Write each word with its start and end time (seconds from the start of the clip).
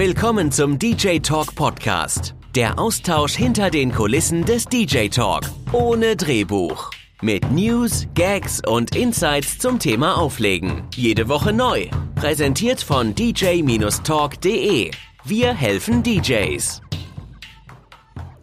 Willkommen 0.00 0.50
zum 0.50 0.78
DJ 0.78 1.18
Talk 1.18 1.54
Podcast. 1.54 2.34
Der 2.54 2.78
Austausch 2.78 3.34
hinter 3.34 3.68
den 3.68 3.92
Kulissen 3.92 4.46
des 4.46 4.64
DJ 4.64 5.08
Talk. 5.08 5.42
Ohne 5.72 6.16
Drehbuch. 6.16 6.90
Mit 7.20 7.52
News, 7.52 8.06
Gags 8.14 8.62
und 8.66 8.96
Insights 8.96 9.58
zum 9.58 9.78
Thema 9.78 10.16
Auflegen. 10.16 10.84
Jede 10.94 11.28
Woche 11.28 11.52
neu. 11.52 11.88
Präsentiert 12.14 12.80
von 12.80 13.14
dj-talk.de. 13.14 14.90
Wir 15.24 15.52
helfen 15.52 16.02
DJs. 16.02 16.80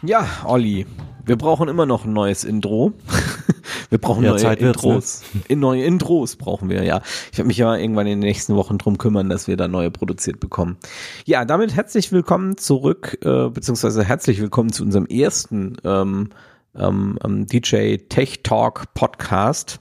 Ja, 0.03 0.27
Olli, 0.45 0.85
wir 1.25 1.37
brauchen 1.37 1.69
immer 1.69 1.87
noch 1.87 2.05
ein 2.05 2.13
neues 2.13 2.43
Intro. 2.43 2.93
Wir 3.89 3.97
brauchen 3.97 4.23
Ja, 4.23 4.31
neue 4.31 4.39
Zeit 4.39 4.61
wird's, 4.61 4.83
Intros. 4.83 5.23
In 5.47 5.59
neue 5.59 5.83
Intros 5.83 6.35
brauchen 6.35 6.69
wir, 6.69 6.83
ja. 6.83 7.01
Ich 7.31 7.37
werde 7.37 7.47
mich 7.47 7.57
ja 7.57 7.75
irgendwann 7.75 8.07
in 8.07 8.19
den 8.19 8.27
nächsten 8.27 8.55
Wochen 8.55 8.77
drum 8.77 8.97
kümmern, 8.97 9.29
dass 9.29 9.47
wir 9.47 9.57
da 9.57 9.67
neue 9.67 9.91
produziert 9.91 10.39
bekommen. 10.39 10.77
Ja, 11.25 11.45
damit 11.45 11.75
herzlich 11.75 12.11
willkommen 12.11 12.57
zurück, 12.57 13.17
äh, 13.23 13.49
beziehungsweise 13.49 14.03
herzlich 14.03 14.41
willkommen 14.41 14.71
zu 14.71 14.83
unserem 14.83 15.05
ersten 15.05 15.77
ähm, 15.83 16.29
ähm, 16.75 17.17
ähm, 17.23 17.45
DJ 17.47 17.97
Tech 18.09 18.41
Talk 18.43 18.93
Podcast. 18.93 19.79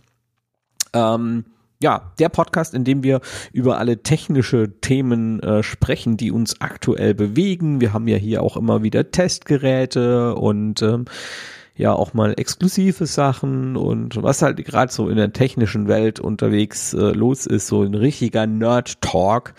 Ähm, 0.93 1.45
ja, 1.82 2.12
der 2.18 2.30
Podcast, 2.30 2.74
in 2.74 2.84
dem 2.84 3.02
wir 3.02 3.20
über 3.52 3.79
alle 3.79 4.02
technische 4.02 4.80
Themen 4.80 5.41
äh, 5.41 5.62
sprechen, 5.62 6.16
die 6.16 6.30
uns 6.30 6.60
aktuell 6.60 7.15
bewegen. 7.15 7.80
Wir 7.80 7.93
haben 7.93 8.09
ja 8.09 8.16
hier 8.16 8.43
auch 8.43 8.57
immer 8.57 8.82
wieder 8.82 9.10
Testgeräte 9.10 10.34
und 10.37 10.80
ähm, 10.80 11.04
ja 11.77 11.93
auch 11.93 12.15
mal 12.15 12.35
exklusive 12.37 13.07
Sachen 13.07 13.77
und 13.77 14.23
was 14.23 14.43
halt 14.43 14.65
gerade 14.65 14.91
so 14.91 15.09
in 15.09 15.16
der 15.16 15.33
technischen 15.33 15.89
Welt 15.89 16.21
unterwegs 16.21 16.95
äh, 16.95 17.12
los 17.12 17.47
ist, 17.47 17.66
so 17.66 17.83
ein 17.83 17.95
richtiger 17.95 18.47
Nerd-Talk. 18.47 19.55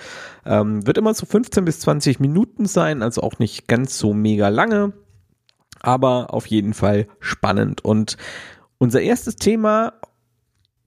Ähm, 0.45 0.85
wird 0.87 0.97
immer 0.97 1.13
so 1.13 1.25
15 1.25 1.63
bis 1.63 1.79
20 1.81 2.19
Minuten 2.19 2.65
sein, 2.65 3.03
also 3.03 3.21
auch 3.21 3.37
nicht 3.37 3.67
ganz 3.67 3.97
so 3.97 4.13
mega 4.13 4.49
lange, 4.49 4.93
aber 5.79 6.33
auf 6.33 6.47
jeden 6.47 6.73
Fall 6.73 7.07
spannend. 7.19 7.85
Und 7.85 8.17
unser 8.79 9.01
erstes 9.01 9.35
Thema 9.35 9.93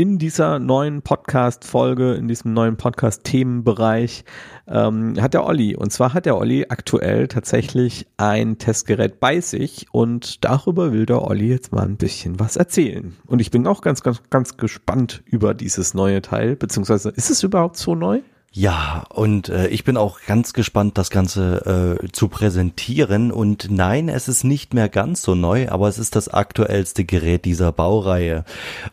in 0.00 0.16
dieser 0.16 0.58
neuen 0.58 1.02
Podcast-Folge, 1.02 2.14
in 2.14 2.26
diesem 2.26 2.54
neuen 2.54 2.78
Podcast-Themenbereich, 2.78 4.24
ähm, 4.66 5.20
hat 5.20 5.34
der 5.34 5.44
Olli. 5.44 5.76
Und 5.76 5.92
zwar 5.92 6.14
hat 6.14 6.24
der 6.24 6.38
Olli 6.38 6.64
aktuell 6.70 7.28
tatsächlich 7.28 8.06
ein 8.16 8.56
Testgerät 8.56 9.20
bei 9.20 9.42
sich 9.42 9.88
und 9.92 10.42
darüber 10.42 10.94
will 10.94 11.04
der 11.04 11.20
Olli 11.20 11.48
jetzt 11.48 11.74
mal 11.74 11.84
ein 11.84 11.98
bisschen 11.98 12.40
was 12.40 12.56
erzählen. 12.56 13.14
Und 13.26 13.42
ich 13.42 13.50
bin 13.50 13.66
auch 13.66 13.82
ganz, 13.82 14.02
ganz, 14.02 14.22
ganz 14.30 14.56
gespannt 14.56 15.22
über 15.26 15.52
dieses 15.52 15.92
neue 15.92 16.22
Teil, 16.22 16.56
beziehungsweise 16.56 17.10
ist 17.10 17.28
es 17.28 17.42
überhaupt 17.42 17.76
so 17.76 17.94
neu? 17.94 18.22
Ja, 18.52 19.04
und 19.10 19.48
äh, 19.48 19.68
ich 19.68 19.84
bin 19.84 19.96
auch 19.96 20.22
ganz 20.26 20.52
gespannt, 20.52 20.98
das 20.98 21.10
Ganze 21.10 22.00
äh, 22.02 22.08
zu 22.10 22.26
präsentieren. 22.26 23.30
Und 23.30 23.68
nein, 23.70 24.08
es 24.08 24.26
ist 24.26 24.42
nicht 24.42 24.74
mehr 24.74 24.88
ganz 24.88 25.22
so 25.22 25.36
neu, 25.36 25.68
aber 25.68 25.86
es 25.86 26.00
ist 26.00 26.16
das 26.16 26.26
aktuellste 26.26 27.04
Gerät 27.04 27.44
dieser 27.44 27.70
Baureihe. 27.70 28.44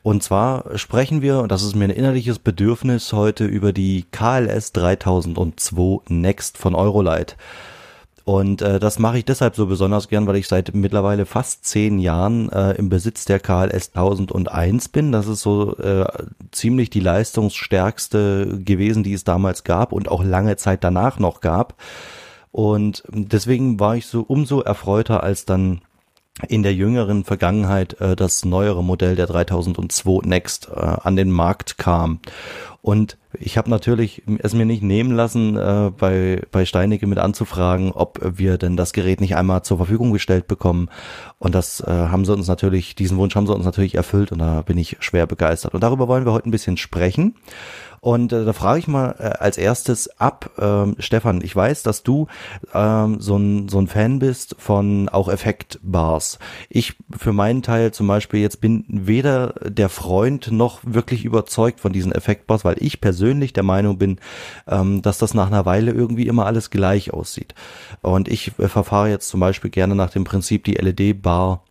Und 0.03 0.21
zwar 0.21 0.77
sprechen 0.77 1.23
wir, 1.23 1.39
und 1.39 1.51
das 1.51 1.63
ist 1.63 1.75
mir 1.75 1.85
ein 1.85 1.89
innerliches 1.89 2.37
Bedürfnis, 2.37 3.13
heute 3.13 3.45
über 3.45 3.73
die 3.73 4.05
KLS 4.11 4.73
3002 4.73 6.01
Next 6.09 6.59
von 6.59 6.75
Eurolight. 6.75 7.35
Und 8.27 8.61
äh, 8.61 8.77
das 8.77 8.99
mache 8.99 9.19
ich 9.19 9.23
deshalb 9.23 9.55
so 9.55 9.67
besonders 9.67 10.09
gern, 10.09 10.27
weil 10.27 10.35
ich 10.35 10.49
seit 10.49 10.75
mittlerweile 10.75 11.25
fast 11.25 11.63
zehn 11.63 11.97
Jahren 11.97 12.51
äh, 12.51 12.73
im 12.73 12.89
Besitz 12.89 13.23
der 13.23 13.39
KLS 13.39 13.91
1001 13.95 14.89
bin. 14.89 15.13
Das 15.13 15.27
ist 15.27 15.39
so 15.39 15.77
äh, 15.77 16.05
ziemlich 16.51 16.89
die 16.89 16.99
leistungsstärkste 16.99 18.59
gewesen, 18.65 19.03
die 19.03 19.13
es 19.13 19.23
damals 19.23 19.63
gab 19.63 19.93
und 19.93 20.11
auch 20.11 20.25
lange 20.25 20.57
Zeit 20.57 20.83
danach 20.83 21.19
noch 21.19 21.39
gab. 21.39 21.75
Und 22.51 23.03
deswegen 23.07 23.79
war 23.79 23.95
ich 23.95 24.07
so 24.07 24.25
umso 24.27 24.59
erfreuter, 24.59 25.23
als 25.23 25.45
dann 25.45 25.79
in 26.47 26.63
der 26.63 26.73
jüngeren 26.73 27.23
Vergangenheit 27.23 27.99
äh, 27.99 28.15
das 28.15 28.45
neuere 28.45 28.83
Modell 28.83 29.15
der 29.15 29.27
3002 29.27 30.27
Next 30.27 30.69
äh, 30.73 30.79
an 30.79 31.15
den 31.15 31.31
Markt 31.31 31.77
kam. 31.77 32.19
Und 32.81 33.17
ich 33.33 33.57
habe 33.57 33.69
natürlich 33.69 34.23
es 34.39 34.53
mir 34.53 34.65
nicht 34.65 34.81
nehmen 34.81 35.11
lassen, 35.11 35.57
äh, 35.57 35.91
bei, 35.97 36.41
bei 36.51 36.63
Steinecke 36.63 37.07
mit 37.07 37.17
anzufragen, 37.17 37.91
ob 37.91 38.19
wir 38.23 38.57
denn 38.57 38.77
das 38.77 38.93
Gerät 38.93 39.19
nicht 39.19 39.35
einmal 39.35 39.63
zur 39.63 39.77
Verfügung 39.77 40.13
gestellt 40.13 40.47
bekommen. 40.47 40.89
Und 41.39 41.53
das 41.53 41.81
äh, 41.81 41.91
haben 41.91 42.23
sie 42.23 42.33
uns 42.33 42.47
natürlich, 42.47 42.95
diesen 42.95 43.17
Wunsch 43.17 43.35
haben 43.35 43.47
sie 43.47 43.53
uns 43.53 43.65
natürlich 43.65 43.95
erfüllt 43.95 44.31
und 44.31 44.39
da 44.39 44.61
bin 44.61 44.77
ich 44.77 44.97
schwer 44.99 45.27
begeistert. 45.27 45.73
Und 45.73 45.81
darüber 45.81 46.07
wollen 46.07 46.25
wir 46.25 46.33
heute 46.33 46.47
ein 46.47 46.51
bisschen 46.51 46.77
sprechen. 46.77 47.35
Und 48.01 48.31
äh, 48.31 48.45
da 48.45 48.53
frage 48.53 48.79
ich 48.79 48.87
mal 48.87 49.15
äh, 49.19 49.43
als 49.43 49.57
erstes 49.57 50.19
ab, 50.19 50.51
ähm, 50.59 50.95
Stefan, 50.99 51.41
ich 51.41 51.55
weiß, 51.55 51.83
dass 51.83 52.03
du 52.03 52.27
ähm, 52.73 53.19
so, 53.19 53.37
ein, 53.37 53.69
so 53.69 53.79
ein 53.79 53.87
Fan 53.87 54.19
bist 54.19 54.55
von 54.59 55.09
auch 55.09 55.29
Effektbars. 55.29 56.39
Ich 56.69 56.95
für 57.17 57.33
meinen 57.33 57.63
Teil 57.63 57.91
zum 57.91 58.07
Beispiel 58.07 58.41
jetzt 58.41 58.61
bin 58.61 58.85
weder 58.87 59.55
der 59.65 59.89
Freund 59.89 60.51
noch 60.51 60.79
wirklich 60.83 61.25
überzeugt 61.25 61.79
von 61.79 61.93
diesen 61.93 62.11
Effektbars, 62.11 62.65
weil 62.65 62.77
ich 62.79 63.01
persönlich 63.01 63.53
der 63.53 63.63
Meinung 63.63 63.97
bin, 63.97 64.19
ähm, 64.67 65.01
dass 65.01 65.17
das 65.17 65.33
nach 65.33 65.47
einer 65.47 65.65
Weile 65.65 65.91
irgendwie 65.91 66.27
immer 66.27 66.45
alles 66.45 66.69
gleich 66.69 67.13
aussieht. 67.13 67.55
Und 68.01 68.27
ich 68.27 68.57
äh, 68.59 68.67
verfahre 68.67 69.09
jetzt 69.09 69.29
zum 69.29 69.39
Beispiel 69.39 69.71
gerne 69.71 69.95
nach 69.95 70.09
dem 70.09 70.23
Prinzip, 70.23 70.63
die 70.63 70.75
LED-Bar 70.75 71.63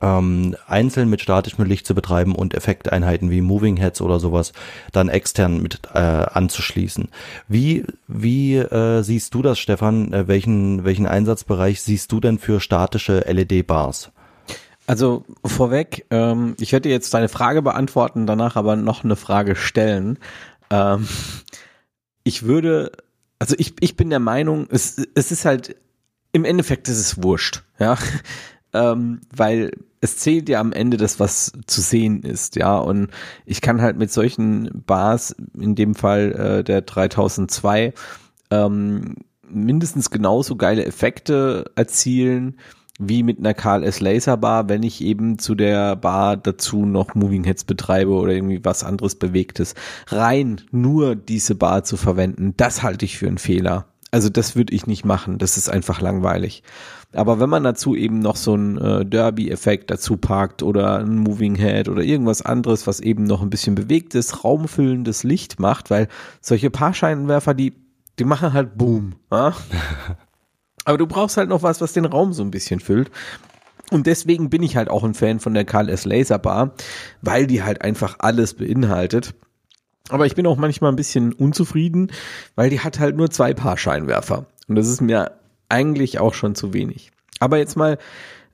ähm, 0.00 0.56
einzeln 0.66 1.08
mit 1.08 1.20
statischem 1.20 1.64
Licht 1.64 1.86
zu 1.86 1.94
betreiben 1.94 2.34
und 2.34 2.54
Effekteinheiten 2.54 3.30
wie 3.30 3.40
Moving 3.40 3.76
Heads 3.76 4.00
oder 4.00 4.18
sowas 4.18 4.52
dann 4.92 5.08
extern 5.08 5.62
mit 5.62 5.80
äh, 5.94 5.98
anzuschließen. 5.98 7.08
Wie 7.48 7.84
wie 8.08 8.56
äh, 8.56 9.02
siehst 9.02 9.34
du 9.34 9.42
das, 9.42 9.58
Stefan? 9.58 10.12
Äh, 10.12 10.28
welchen 10.28 10.84
welchen 10.84 11.06
Einsatzbereich 11.06 11.82
siehst 11.82 12.12
du 12.12 12.20
denn 12.20 12.38
für 12.38 12.60
statische 12.60 13.20
LED-Bars? 13.20 14.10
Also 14.86 15.24
vorweg, 15.44 16.06
ähm, 16.10 16.56
ich 16.58 16.72
werde 16.72 16.88
jetzt 16.88 17.14
deine 17.14 17.28
Frage 17.28 17.62
beantworten, 17.62 18.26
danach 18.26 18.56
aber 18.56 18.74
noch 18.74 19.04
eine 19.04 19.14
Frage 19.14 19.54
stellen. 19.54 20.18
Ähm, 20.68 21.06
ich 22.24 22.42
würde, 22.42 22.90
also 23.38 23.54
ich, 23.56 23.74
ich 23.78 23.96
bin 23.96 24.10
der 24.10 24.18
Meinung, 24.18 24.66
es, 24.68 24.96
es 25.14 25.30
ist 25.30 25.44
halt, 25.44 25.76
im 26.32 26.44
Endeffekt 26.44 26.88
ist 26.88 26.98
es 26.98 27.22
wurscht, 27.22 27.62
ja, 27.78 27.98
ähm, 28.72 29.20
weil 29.34 29.72
es 30.00 30.16
zählt 30.16 30.48
ja 30.48 30.60
am 30.60 30.72
Ende 30.72 30.96
das, 30.96 31.20
was 31.20 31.52
zu 31.66 31.80
sehen 31.80 32.22
ist, 32.22 32.56
ja, 32.56 32.78
und 32.78 33.08
ich 33.44 33.60
kann 33.60 33.82
halt 33.82 33.98
mit 33.98 34.10
solchen 34.10 34.82
Bars, 34.86 35.34
in 35.58 35.74
dem 35.74 35.94
Fall 35.94 36.32
äh, 36.32 36.64
der 36.64 36.82
3002, 36.82 37.92
ähm, 38.50 39.16
mindestens 39.48 40.10
genauso 40.10 40.56
geile 40.56 40.84
Effekte 40.84 41.70
erzielen, 41.74 42.56
wie 42.98 43.22
mit 43.22 43.38
einer 43.38 43.54
KLS 43.54 44.00
Laserbar, 44.00 44.68
wenn 44.68 44.82
ich 44.82 45.00
eben 45.00 45.38
zu 45.38 45.54
der 45.54 45.96
Bar 45.96 46.36
dazu 46.36 46.84
noch 46.84 47.14
Moving 47.14 47.44
Heads 47.44 47.64
betreibe 47.64 48.12
oder 48.12 48.32
irgendwie 48.32 48.62
was 48.62 48.84
anderes 48.84 49.14
Bewegtes. 49.14 49.74
Rein 50.08 50.60
nur 50.70 51.16
diese 51.16 51.54
Bar 51.54 51.82
zu 51.84 51.96
verwenden, 51.96 52.54
das 52.58 52.82
halte 52.82 53.06
ich 53.06 53.16
für 53.16 53.26
einen 53.26 53.38
Fehler. 53.38 53.86
Also 54.10 54.28
das 54.28 54.54
würde 54.54 54.74
ich 54.74 54.86
nicht 54.86 55.04
machen, 55.04 55.38
das 55.38 55.56
ist 55.56 55.70
einfach 55.70 56.00
langweilig. 56.00 56.62
Aber 57.12 57.40
wenn 57.40 57.50
man 57.50 57.64
dazu 57.64 57.96
eben 57.96 58.20
noch 58.20 58.36
so 58.36 58.54
einen 58.54 58.78
äh, 58.78 59.04
Derby-Effekt 59.04 59.90
dazu 59.90 60.16
packt 60.16 60.62
oder 60.62 60.98
ein 60.98 61.16
Moving 61.16 61.56
Head 61.56 61.88
oder 61.88 62.02
irgendwas 62.02 62.42
anderes, 62.42 62.86
was 62.86 63.00
eben 63.00 63.24
noch 63.24 63.42
ein 63.42 63.50
bisschen 63.50 63.74
bewegtes, 63.74 64.44
raumfüllendes 64.44 65.24
Licht 65.24 65.58
macht, 65.58 65.90
weil 65.90 66.06
solche 66.40 66.70
Paarscheinwerfer, 66.70 67.54
die, 67.54 67.74
die 68.18 68.24
machen 68.24 68.52
halt 68.52 68.78
Boom. 68.78 69.14
Ja? 69.32 69.54
Aber 70.84 70.98
du 70.98 71.06
brauchst 71.06 71.36
halt 71.36 71.48
noch 71.48 71.62
was, 71.62 71.80
was 71.80 71.92
den 71.92 72.04
Raum 72.04 72.32
so 72.32 72.42
ein 72.42 72.52
bisschen 72.52 72.80
füllt. 72.80 73.10
Und 73.90 74.06
deswegen 74.06 74.50
bin 74.50 74.62
ich 74.62 74.76
halt 74.76 74.88
auch 74.88 75.02
ein 75.02 75.14
Fan 75.14 75.40
von 75.40 75.52
der 75.52 75.64
KLS 75.64 76.04
Laserbar, 76.04 76.74
weil 77.22 77.48
die 77.48 77.64
halt 77.64 77.82
einfach 77.82 78.16
alles 78.20 78.54
beinhaltet. 78.54 79.34
Aber 80.10 80.26
ich 80.26 80.36
bin 80.36 80.46
auch 80.46 80.56
manchmal 80.56 80.92
ein 80.92 80.96
bisschen 80.96 81.32
unzufrieden, 81.32 82.12
weil 82.54 82.70
die 82.70 82.80
hat 82.80 83.00
halt 83.00 83.16
nur 83.16 83.30
zwei 83.30 83.52
Paar 83.52 83.76
Scheinwerfer. 83.76 84.46
Und 84.68 84.76
das 84.76 84.88
ist 84.88 85.00
mir 85.00 85.32
eigentlich 85.70 86.18
auch 86.18 86.34
schon 86.34 86.54
zu 86.54 86.72
wenig. 86.72 87.10
Aber 87.38 87.58
jetzt 87.58 87.76
mal 87.76 87.98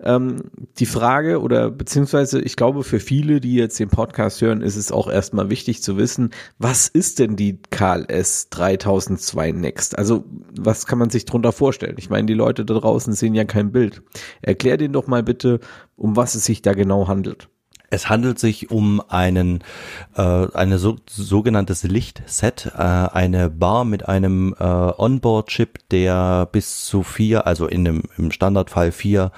ähm, 0.00 0.50
die 0.78 0.86
Frage 0.86 1.40
oder 1.40 1.70
beziehungsweise 1.70 2.40
ich 2.40 2.56
glaube 2.56 2.84
für 2.84 3.00
viele, 3.00 3.40
die 3.40 3.54
jetzt 3.54 3.80
den 3.80 3.88
Podcast 3.88 4.40
hören, 4.42 4.60
ist 4.60 4.76
es 4.76 4.92
auch 4.92 5.08
erstmal 5.08 5.48
wichtig 5.48 5.82
zu 5.82 5.96
wissen, 5.96 6.30
was 6.58 6.88
ist 6.88 7.18
denn 7.18 7.36
die 7.36 7.58
KLS 7.70 8.50
3002 8.50 9.52
Next? 9.52 9.98
Also 9.98 10.24
was 10.58 10.86
kann 10.86 10.98
man 10.98 11.10
sich 11.10 11.24
drunter 11.24 11.52
vorstellen? 11.52 11.96
Ich 11.98 12.10
meine, 12.10 12.26
die 12.26 12.34
Leute 12.34 12.64
da 12.64 12.74
draußen 12.74 13.14
sehen 13.14 13.34
ja 13.34 13.44
kein 13.44 13.72
Bild. 13.72 14.02
Erklär 14.42 14.76
denen 14.76 14.92
doch 14.92 15.06
mal 15.06 15.22
bitte, 15.22 15.60
um 15.96 16.16
was 16.16 16.34
es 16.34 16.44
sich 16.44 16.62
da 16.62 16.74
genau 16.74 17.08
handelt. 17.08 17.48
Es 17.90 18.08
handelt 18.08 18.38
sich 18.38 18.70
um 18.70 19.02
einen 19.08 19.62
äh, 20.16 20.22
eine 20.22 20.78
so, 20.78 20.96
sogenanntes 21.08 21.84
Lichtset, 21.84 22.72
äh, 22.74 22.80
eine 22.80 23.48
Bar 23.50 23.84
mit 23.84 24.08
einem 24.08 24.54
äh, 24.58 24.64
Onboard-Chip, 24.64 25.88
der 25.90 26.48
bis 26.50 26.84
zu 26.86 27.02
vier, 27.02 27.46
also 27.46 27.66
in 27.66 27.84
dem 27.84 28.02
im 28.16 28.32
Standardfall 28.32 28.92
vier 28.92 29.30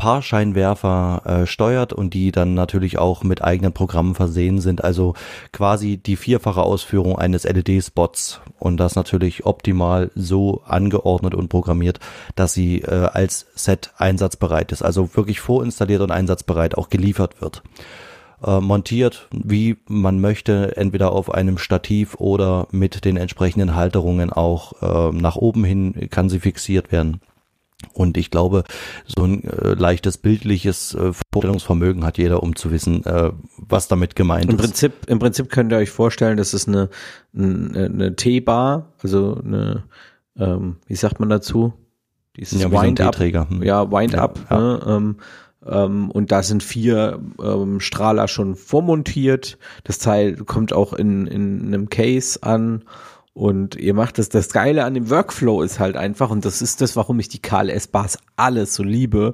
Paarscheinwerfer 0.00 1.22
äh, 1.26 1.46
steuert 1.46 1.92
und 1.92 2.14
die 2.14 2.32
dann 2.32 2.54
natürlich 2.54 2.96
auch 2.96 3.22
mit 3.22 3.44
eigenen 3.44 3.74
Programmen 3.74 4.14
versehen 4.14 4.58
sind. 4.58 4.82
Also 4.82 5.12
quasi 5.52 5.98
die 5.98 6.16
vierfache 6.16 6.62
Ausführung 6.62 7.18
eines 7.18 7.44
LED-Spots 7.44 8.40
und 8.58 8.78
das 8.78 8.96
natürlich 8.96 9.44
optimal 9.44 10.10
so 10.14 10.62
angeordnet 10.64 11.34
und 11.34 11.50
programmiert, 11.50 12.00
dass 12.34 12.54
sie 12.54 12.80
äh, 12.80 13.10
als 13.12 13.48
Set 13.54 13.92
einsatzbereit 13.98 14.72
ist. 14.72 14.80
Also 14.80 15.14
wirklich 15.14 15.38
vorinstalliert 15.40 16.00
und 16.00 16.12
einsatzbereit 16.12 16.78
auch 16.78 16.88
geliefert 16.88 17.42
wird 17.42 17.62
äh, 18.42 18.58
montiert, 18.58 19.28
wie 19.32 19.76
man 19.86 20.18
möchte, 20.18 20.78
entweder 20.78 21.12
auf 21.12 21.30
einem 21.30 21.58
Stativ 21.58 22.14
oder 22.14 22.68
mit 22.70 23.04
den 23.04 23.18
entsprechenden 23.18 23.74
Halterungen 23.74 24.32
auch 24.32 24.80
äh, 24.80 25.14
nach 25.14 25.36
oben 25.36 25.62
hin 25.62 26.08
kann 26.08 26.30
sie 26.30 26.40
fixiert 26.40 26.90
werden. 26.90 27.20
Und 27.92 28.16
ich 28.16 28.30
glaube, 28.30 28.64
so 29.06 29.24
ein 29.24 29.44
äh, 29.44 29.74
leichtes 29.74 30.18
bildliches 30.18 30.94
äh, 30.94 31.12
Vorstellungsvermögen 31.32 32.04
hat 32.04 32.18
jeder, 32.18 32.42
um 32.42 32.54
zu 32.54 32.70
wissen, 32.70 33.04
äh, 33.04 33.30
was 33.56 33.88
damit 33.88 34.16
gemeint 34.16 34.44
Im 34.50 34.56
ist. 34.56 34.62
Prinzip, 34.62 34.92
Im 35.06 35.18
Prinzip 35.18 35.50
könnt 35.50 35.72
ihr 35.72 35.78
euch 35.78 35.90
vorstellen, 35.90 36.36
das 36.36 36.54
ist 36.54 36.68
eine, 36.68 36.90
eine, 37.34 37.86
eine 37.86 38.16
T-Bar, 38.16 38.92
also 39.02 39.40
eine, 39.44 39.84
ähm, 40.36 40.76
wie 40.86 40.96
sagt 40.96 41.20
man 41.20 41.28
dazu? 41.28 41.72
Dieses 42.36 42.60
Ja, 42.60 42.70
Wind-Up. 42.70 43.18
Hm. 43.18 43.62
Ja, 43.62 43.90
Wind-Up. 43.90 44.38
Ja, 44.50 44.56
ja. 44.56 44.62
Ne? 44.62 44.80
Ähm, 44.86 45.16
ähm, 45.66 46.10
und 46.10 46.32
da 46.32 46.42
sind 46.42 46.62
vier 46.62 47.20
ähm, 47.42 47.80
Strahler 47.80 48.28
schon 48.28 48.56
vormontiert. 48.56 49.58
Das 49.84 49.98
Teil 49.98 50.36
kommt 50.36 50.72
auch 50.72 50.92
in, 50.92 51.26
in 51.26 51.66
einem 51.66 51.90
Case 51.90 52.42
an. 52.42 52.84
Und 53.40 53.74
ihr 53.76 53.94
macht 53.94 54.18
das, 54.18 54.28
das 54.28 54.50
Geile 54.50 54.84
an 54.84 54.92
dem 54.92 55.08
Workflow 55.08 55.62
ist 55.62 55.78
halt 55.80 55.96
einfach, 55.96 56.28
und 56.28 56.44
das 56.44 56.60
ist 56.60 56.82
das, 56.82 56.94
warum 56.94 57.18
ich 57.20 57.30
die 57.30 57.40
KLS-Bars 57.40 58.18
alles 58.36 58.74
so 58.74 58.82
liebe. 58.82 59.32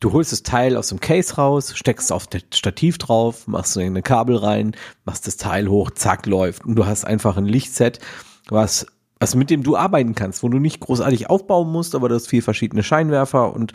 Du 0.00 0.12
holst 0.12 0.32
das 0.32 0.42
Teil 0.42 0.76
aus 0.76 0.88
dem 0.88 0.98
Case 0.98 1.36
raus, 1.36 1.72
steckst 1.76 2.10
auf 2.10 2.26
das 2.26 2.42
Stativ 2.52 2.98
drauf, 2.98 3.46
machst 3.46 3.78
eine 3.78 4.02
Kabel 4.02 4.38
rein, 4.38 4.74
machst 5.04 5.28
das 5.28 5.36
Teil 5.36 5.68
hoch, 5.68 5.92
zack, 5.92 6.26
läuft. 6.26 6.64
Und 6.64 6.74
du 6.74 6.84
hast 6.84 7.04
einfach 7.04 7.36
ein 7.36 7.44
Lichtset, 7.44 8.00
was, 8.48 8.88
was 9.20 9.36
mit 9.36 9.50
dem 9.50 9.62
du 9.62 9.76
arbeiten 9.76 10.16
kannst, 10.16 10.42
wo 10.42 10.48
du 10.48 10.58
nicht 10.58 10.80
großartig 10.80 11.30
aufbauen 11.30 11.70
musst, 11.70 11.94
aber 11.94 12.08
du 12.08 12.16
hast 12.16 12.26
vier 12.26 12.42
verschiedene 12.42 12.82
Scheinwerfer 12.82 13.54
und 13.54 13.72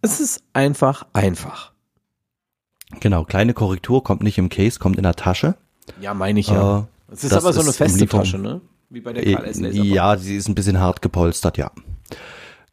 es 0.00 0.20
ist 0.20 0.42
einfach 0.54 1.04
einfach. 1.12 1.72
Genau, 3.00 3.24
kleine 3.24 3.52
Korrektur 3.52 4.02
kommt 4.02 4.22
nicht 4.22 4.38
im 4.38 4.48
Case, 4.48 4.78
kommt 4.78 4.96
in 4.96 5.02
der 5.02 5.14
Tasche. 5.14 5.56
Ja, 6.00 6.14
meine 6.14 6.40
ich 6.40 6.48
ja. 6.48 6.78
Äh, 6.78 7.12
es 7.12 7.24
ist 7.24 7.34
aber 7.34 7.52
so 7.52 7.60
eine 7.60 7.74
feste 7.74 8.06
Tasche, 8.06 8.38
ne? 8.38 8.62
Wie 8.90 9.00
bei 9.00 9.12
der 9.12 9.24
Äh, 9.26 9.34
KLS 9.34 9.60
Laser. 9.60 9.82
Ja, 9.82 10.16
sie 10.16 10.36
ist 10.36 10.48
ein 10.48 10.54
bisschen 10.56 10.80
hart 10.80 11.00
gepolstert, 11.00 11.56
ja. 11.56 11.70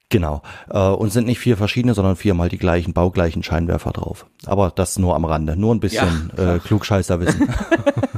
Genau. 0.10 0.42
Äh, 0.70 0.80
und 0.80 1.12
sind 1.12 1.28
nicht 1.28 1.38
vier 1.40 1.58
verschiedene, 1.58 1.94
sondern 1.94 2.16
viermal 2.16 2.50
die 2.50 2.58
gleichen, 2.58 2.94
baugleichen 2.94 3.44
Scheinwerfer 3.44 3.92
drauf. 3.92 4.26
Aber 4.46 4.72
das 4.74 4.98
nur 4.98 5.16
am 5.16 5.26
Rande. 5.26 5.56
Nur 5.56 5.76
ein 5.76 5.80
bisschen 5.80 6.32
Ja, 6.36 6.56
äh, 6.56 6.60
Klugscheißerwissen. 6.64 7.48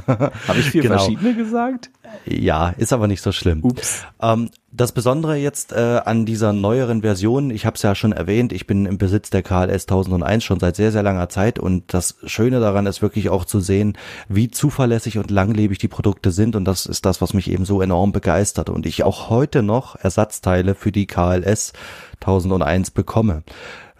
Habe 0.06 0.32
ich 0.58 0.70
vier 0.70 0.82
genau. 0.82 0.98
verschiedene 0.98 1.34
gesagt? 1.34 1.90
Ja, 2.26 2.70
ist 2.70 2.92
aber 2.92 3.06
nicht 3.06 3.22
so 3.22 3.32
schlimm. 3.32 3.62
Ups. 3.62 4.04
Ähm, 4.20 4.50
das 4.72 4.92
Besondere 4.92 5.36
jetzt 5.36 5.72
äh, 5.72 6.00
an 6.04 6.26
dieser 6.26 6.52
neueren 6.52 7.02
Version, 7.02 7.50
ich 7.50 7.66
habe 7.66 7.74
es 7.74 7.82
ja 7.82 7.94
schon 7.94 8.12
erwähnt, 8.12 8.52
ich 8.52 8.66
bin 8.66 8.86
im 8.86 8.98
Besitz 8.98 9.30
der 9.30 9.42
KLS 9.42 9.84
1001 9.84 10.44
schon 10.44 10.60
seit 10.60 10.76
sehr, 10.76 10.92
sehr 10.92 11.02
langer 11.02 11.28
Zeit 11.28 11.58
und 11.58 11.92
das 11.92 12.16
Schöne 12.24 12.60
daran 12.60 12.86
ist 12.86 13.02
wirklich 13.02 13.30
auch 13.30 13.44
zu 13.44 13.60
sehen, 13.60 13.98
wie 14.28 14.48
zuverlässig 14.48 15.18
und 15.18 15.30
langlebig 15.30 15.78
die 15.78 15.88
Produkte 15.88 16.30
sind 16.30 16.54
und 16.54 16.64
das 16.64 16.86
ist 16.86 17.04
das, 17.04 17.20
was 17.20 17.34
mich 17.34 17.50
eben 17.50 17.64
so 17.64 17.82
enorm 17.82 18.12
begeistert 18.12 18.70
und 18.70 18.86
ich 18.86 19.02
auch 19.02 19.28
heute 19.28 19.62
noch 19.62 19.96
Ersatzteile 19.96 20.76
für 20.76 20.92
die 20.92 21.06
KLS 21.06 21.72
1001 22.20 22.92
bekomme. 22.92 23.42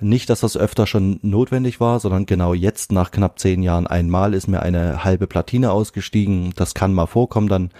Nicht, 0.00 0.30
dass 0.30 0.40
das 0.40 0.56
öfter 0.56 0.86
schon 0.86 1.20
notwendig 1.22 1.80
war, 1.80 2.00
sondern 2.00 2.26
genau 2.26 2.54
jetzt 2.54 2.92
nach 2.92 3.10
knapp 3.10 3.38
zehn 3.38 3.62
Jahren 3.62 3.86
einmal 3.86 4.34
ist 4.34 4.48
mir 4.48 4.60
eine 4.60 5.04
halbe 5.04 5.26
Platine 5.26 5.72
ausgestiegen. 5.72 6.52
Das 6.56 6.74
kann 6.74 6.94
mal 6.94 7.06
vorkommen 7.06 7.48
dann. 7.48 7.70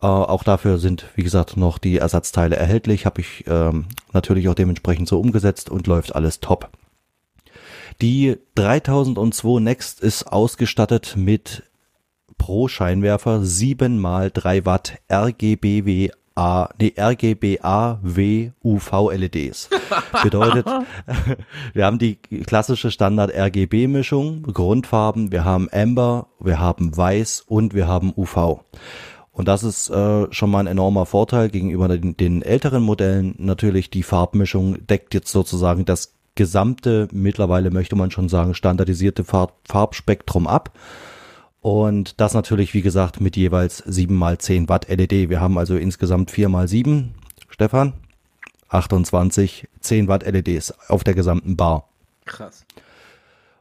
Äh, 0.00 0.06
auch 0.06 0.44
dafür 0.44 0.78
sind, 0.78 1.06
wie 1.16 1.24
gesagt, 1.24 1.56
noch 1.56 1.78
die 1.78 1.98
Ersatzteile 1.98 2.56
erhältlich. 2.56 3.04
Habe 3.04 3.20
ich 3.20 3.44
ähm, 3.48 3.86
natürlich 4.12 4.48
auch 4.48 4.54
dementsprechend 4.54 5.08
so 5.08 5.18
umgesetzt 5.20 5.70
und 5.70 5.86
läuft 5.86 6.14
alles 6.14 6.40
top. 6.40 6.70
Die 8.00 8.38
3002 8.54 9.60
Next 9.60 10.00
ist 10.00 10.24
ausgestattet 10.24 11.14
mit 11.16 11.64
pro 12.38 12.68
Scheinwerfer 12.68 13.44
7 13.44 13.98
mal 13.98 14.30
3 14.32 14.64
Watt 14.64 14.98
RGBW 15.10 16.10
A, 16.38 16.68
nee, 16.78 16.94
RGBA 16.96 17.98
W 18.00 18.52
UV 18.62 19.10
LEDs. 19.10 19.70
Bedeutet, 20.22 20.66
wir 21.74 21.84
haben 21.84 21.98
die 21.98 22.14
klassische 22.14 22.92
Standard 22.92 23.32
RGB 23.34 23.88
Mischung, 23.88 24.44
Grundfarben, 24.44 25.32
wir 25.32 25.44
haben 25.44 25.68
Amber, 25.72 26.28
wir 26.38 26.60
haben 26.60 26.96
Weiß 26.96 27.40
und 27.40 27.74
wir 27.74 27.88
haben 27.88 28.12
UV. 28.16 28.60
Und 29.32 29.48
das 29.48 29.64
ist 29.64 29.90
äh, 29.90 30.32
schon 30.32 30.50
mal 30.52 30.60
ein 30.60 30.68
enormer 30.68 31.06
Vorteil 31.06 31.48
gegenüber 31.48 31.88
den, 31.88 32.16
den 32.16 32.42
älteren 32.42 32.84
Modellen. 32.84 33.34
Natürlich 33.38 33.90
die 33.90 34.04
Farbmischung 34.04 34.86
deckt 34.86 35.14
jetzt 35.14 35.32
sozusagen 35.32 35.86
das 35.86 36.14
gesamte, 36.36 37.08
mittlerweile 37.10 37.72
möchte 37.72 37.96
man 37.96 38.12
schon 38.12 38.28
sagen, 38.28 38.54
standardisierte 38.54 39.24
Farb 39.24 39.54
Farbspektrum 39.66 40.46
ab. 40.46 40.70
Und 41.60 42.20
das 42.20 42.34
natürlich, 42.34 42.72
wie 42.74 42.82
gesagt, 42.82 43.20
mit 43.20 43.36
jeweils 43.36 43.78
7 43.78 44.14
mal 44.14 44.38
10 44.38 44.68
Watt 44.68 44.88
LED. 44.88 45.28
Wir 45.28 45.40
haben 45.40 45.58
also 45.58 45.76
insgesamt 45.76 46.30
4 46.30 46.48
mal 46.48 46.68
7, 46.68 47.14
Stefan, 47.48 47.94
28, 48.68 49.68
10 49.80 50.08
Watt 50.08 50.24
LEDs 50.24 50.72
auf 50.88 51.02
der 51.04 51.14
gesamten 51.14 51.56
Bar. 51.56 51.88
Krass. 52.24 52.64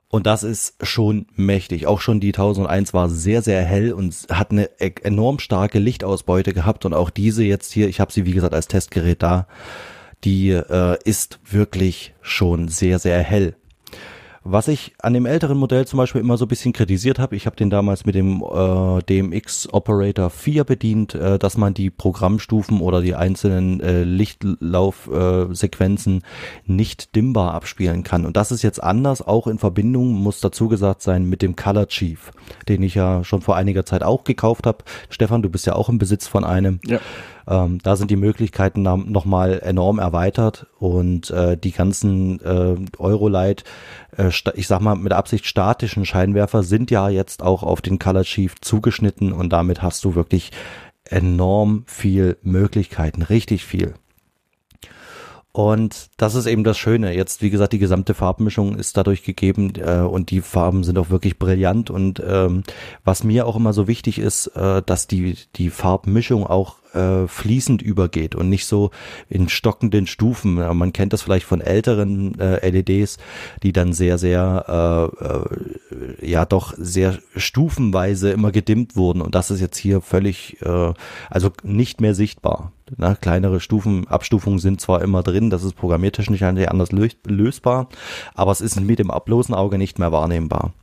Und 0.10 0.26
das 0.26 0.44
ist 0.44 0.76
schon 0.82 1.26
mächtig. 1.36 1.86
Auch 1.86 2.00
schon 2.00 2.20
die 2.20 2.30
1001 2.30 2.94
war 2.94 3.10
sehr, 3.10 3.42
sehr 3.42 3.64
hell 3.64 3.92
und 3.92 4.16
hat 4.32 4.52
eine 4.52 4.70
e- 4.80 4.94
enorm 5.04 5.40
starke 5.40 5.80
Lichtausbeute 5.80 6.54
gehabt. 6.54 6.86
Und 6.86 6.94
auch 6.94 7.10
diese 7.10 7.44
jetzt 7.44 7.74
hier, 7.74 7.90
ich 7.90 8.00
habe 8.00 8.14
sie 8.14 8.26
wie 8.26 8.32
gesagt 8.32 8.54
als 8.54 8.68
Testgerät 8.68 9.22
da, 9.22 9.48
die 10.24 10.52
äh, 10.52 10.98
ist 11.04 11.40
wirklich 11.44 12.14
schon 12.22 12.70
sehr, 12.70 13.00
sehr 13.00 13.22
hell. 13.22 13.56
Was 14.50 14.70
ich 14.70 14.94
an 15.02 15.14
dem 15.14 15.26
älteren 15.26 15.58
Modell 15.58 15.86
zum 15.86 15.98
Beispiel 15.98 16.22
immer 16.22 16.38
so 16.38 16.46
ein 16.46 16.48
bisschen 16.48 16.72
kritisiert 16.72 17.20
habe, 17.20 17.36
ich 17.36 17.48
habe 17.48 17.58
den 17.58 17.70
damals 17.70 18.06
mit 18.06 18.16
dem 18.16 18.42
äh, 18.42 19.04
DMX 19.04 19.74
Operator 19.74 20.30
4 20.30 20.64
bedient, 20.64 21.16
äh, 21.16 21.38
dass 21.38 21.58
man 21.58 21.74
die 21.74 21.90
Programmstufen 21.90 22.80
oder 22.80 23.02
die 23.02 23.14
einzelnen 23.14 23.82
äh, 23.82 24.06
Lichtlaufsequenzen 24.06 26.20
äh, 26.20 26.22
nicht 26.66 27.14
dimmbar 27.18 27.56
abspielen 27.56 28.04
kann. 28.04 28.26
Und 28.26 28.38
das 28.38 28.54
ist 28.54 28.62
jetzt 28.62 28.82
anders, 28.82 29.22
auch 29.22 29.48
in 29.48 29.60
Verbindung, 29.60 30.14
muss 30.14 30.40
dazu 30.40 30.70
gesagt 30.70 31.02
sein, 31.02 31.26
mit 31.26 31.42
dem 31.42 31.58
Color 31.58 31.90
Chief, 31.90 32.32
den 32.70 32.84
ich 32.84 32.96
ja 32.96 33.26
schon 33.26 33.42
vor 33.42 33.58
einiger 33.58 33.86
Zeit 33.86 34.02
auch 34.02 34.24
gekauft 34.24 34.66
habe. 34.66 34.86
Stefan, 35.10 35.42
du 35.42 35.50
bist 35.50 35.66
ja 35.66 35.76
auch 35.76 35.90
im 35.90 35.98
Besitz 35.98 36.26
von 36.26 36.46
einem. 36.46 36.80
Ja. 36.86 37.02
Ähm, 37.48 37.80
da 37.81 37.95
sind 37.95 38.12
die 38.12 38.18
Möglichkeiten 38.18 38.81
nochmal 38.81 39.60
enorm 39.64 40.00
erweitert 40.00 40.68
und 40.80 41.30
äh, 41.31 41.57
die 41.57 41.71
ganzen 41.71 42.42
äh, 42.42 42.76
Eurolight, 42.98 43.64
äh, 44.18 44.31
ich 44.56 44.68
sag 44.68 44.81
mal 44.81 44.95
mit 44.95 45.14
Absicht 45.14 45.45
statischen 45.45 46.06
Scheinwerfer 46.06 46.64
sind 46.64 46.92
ja 46.92 47.07
jetzt 47.10 47.42
auch 47.42 47.64
auf 47.64 47.81
den 47.81 48.00
Color 48.00 48.24
Chief 48.24 48.60
zugeschnitten 48.60 49.31
und 49.31 49.54
damit 49.54 49.81
hast 49.81 50.04
du 50.04 50.16
wirklich 50.16 50.52
enorm 51.06 51.83
viel 51.88 52.38
Möglichkeiten, 52.42 53.21
richtig 53.21 53.64
viel. 53.64 53.94
Und 55.57 56.11
das 56.18 56.35
ist 56.35 56.45
eben 56.45 56.64
das 56.64 56.78
Schöne. 56.78 57.16
Jetzt, 57.16 57.42
wie 57.42 57.49
gesagt, 57.49 57.73
die 57.73 57.80
gesamte 57.80 58.14
Farbmischung 58.14 58.76
ist 58.76 58.95
dadurch 58.95 59.23
gegeben 59.23 59.73
äh, 59.78 60.02
und 60.02 60.30
die 60.30 60.42
Farben 60.42 60.83
sind 60.83 60.99
auch 60.99 61.09
wirklich 61.09 61.40
brillant. 61.40 61.90
Und 61.90 62.21
ähm, 62.23 62.61
was 63.04 63.23
mir 63.23 63.47
auch 63.47 63.56
immer 63.56 63.73
so 63.73 63.87
wichtig 63.87 64.19
ist, 64.19 64.45
äh, 64.56 64.83
dass 64.85 65.07
die, 65.07 65.35
die 65.56 65.71
Farbmischung 65.71 66.45
auch 66.45 66.76
äh, 66.94 67.26
fließend 67.26 67.81
übergeht 67.81 68.35
und 68.35 68.49
nicht 68.49 68.68
so 68.68 68.92
in 69.30 69.49
stockenden 69.49 70.06
Stufen. 70.06 70.54
Man 70.78 70.94
kennt 70.94 71.11
das 71.11 71.23
vielleicht 71.23 71.47
von 71.47 71.61
älteren 71.61 72.40
äh, 72.40 72.69
LEDs, 72.69 73.18
die 73.64 73.73
dann 73.73 73.94
sehr, 73.94 74.19
sehr, 74.19 75.09
äh, 75.19 75.26
äh, 75.26 76.30
ja 76.30 76.45
doch 76.45 76.76
sehr 76.78 77.18
stufenweise 77.35 78.30
immer 78.30 78.52
gedimmt 78.52 78.95
wurden. 78.95 79.21
Und 79.21 79.33
das 79.33 79.49
ist 79.49 79.61
jetzt 79.61 79.78
hier 79.78 80.02
völlig, 80.02 80.61
äh, 80.61 80.94
also 81.31 81.49
nicht 81.64 81.99
mehr 81.99 82.14
sichtbar. 82.14 82.73
Na, 82.96 83.16
kleinere 83.16 83.60
Stufen, 83.60 84.08
Abstufungen 84.08 84.60
sind 84.60 84.80
zwar 84.80 85.02
immer 85.02 85.24
drin, 85.24 85.50
das 85.50 85.64
ist 85.64 85.76
programmiertechnisch 85.76 86.42
eigentlich 86.44 86.70
anders 86.70 86.92
lös 86.92 87.18
lösbar, 87.26 87.90
aber 88.34 88.52
es 88.52 88.62
ist 88.62 88.80
mit 88.80 89.00
dem 89.00 89.12
bloßen 89.26 89.54
Auge 89.54 89.78
nicht 89.78 90.00
mehr 90.00 90.12
wahrnehmbar. 90.12 90.74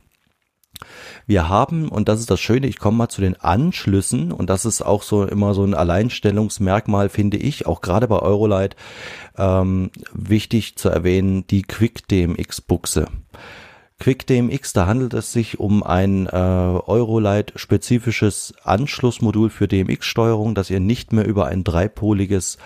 Wir 1.25 1.49
haben, 1.49 1.89
und 1.89 2.07
das 2.09 2.19
ist 2.19 2.29
das 2.29 2.39
Schöne, 2.39 2.67
ich 2.67 2.79
komme 2.79 2.97
mal 2.97 3.09
zu 3.09 3.21
den 3.21 3.39
Anschlüssen, 3.39 4.31
und 4.31 4.49
das 4.49 4.65
ist 4.65 4.81
auch 4.81 5.01
so 5.01 5.23
immer 5.25 5.53
so 5.53 5.63
ein 5.63 5.73
Alleinstellungsmerkmal, 5.73 7.09
finde 7.09 7.37
ich, 7.37 7.65
auch 7.65 7.81
gerade 7.81 8.07
bei 8.07 8.19
Eurolight, 8.19 8.75
ähm, 9.37 9.89
wichtig 10.13 10.75
zu 10.75 10.89
erwähnen, 10.89 11.47
die 11.47 11.63
Quick 11.63 12.07
Quick 13.99 14.27
DMX, 14.27 14.73
da 14.73 14.87
handelt 14.87 15.13
es 15.13 15.31
sich 15.31 15.59
um 15.59 15.81
ein 15.81 16.27
äh, 16.27 16.29
Eurolight-spezifisches 16.29 18.53
Anschlussmodul 18.63 19.49
für 19.49 19.67
DMX-Steuerung, 19.67 20.53
das 20.53 20.69
ihr 20.69 20.81
nicht 20.81 21.13
mehr 21.13 21.25
über 21.25 21.47
ein 21.47 21.63
dreipoliges 21.63 22.57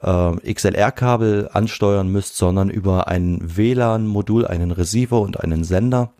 äh, 0.00 0.54
XLR-Kabel 0.54 1.50
ansteuern 1.52 2.08
müsst, 2.08 2.36
sondern 2.36 2.70
über 2.70 3.06
ein 3.06 3.38
WLAN-Modul, 3.42 4.46
einen 4.46 4.70
Receiver 4.70 5.20
und 5.20 5.40
einen 5.40 5.62
Sender, 5.62 6.14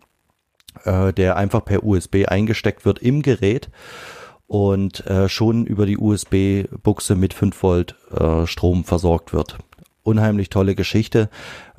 äh, 0.83 1.11
der 1.13 1.35
einfach 1.35 1.65
per 1.65 1.83
USB 1.83 2.27
eingesteckt 2.27 2.85
wird 2.85 2.99
im 2.99 3.23
Gerät 3.23 3.71
und 4.45 5.05
äh, 5.07 5.29
schon 5.29 5.65
über 5.65 5.87
die 5.87 5.97
USB-Buchse 5.97 7.15
mit 7.15 7.33
5 7.33 7.63
Volt 7.63 7.95
äh, 8.11 8.45
Strom 8.45 8.83
versorgt 8.83 9.33
wird 9.33 9.57
unheimlich 10.03 10.49
tolle 10.49 10.75
Geschichte. 10.75 11.29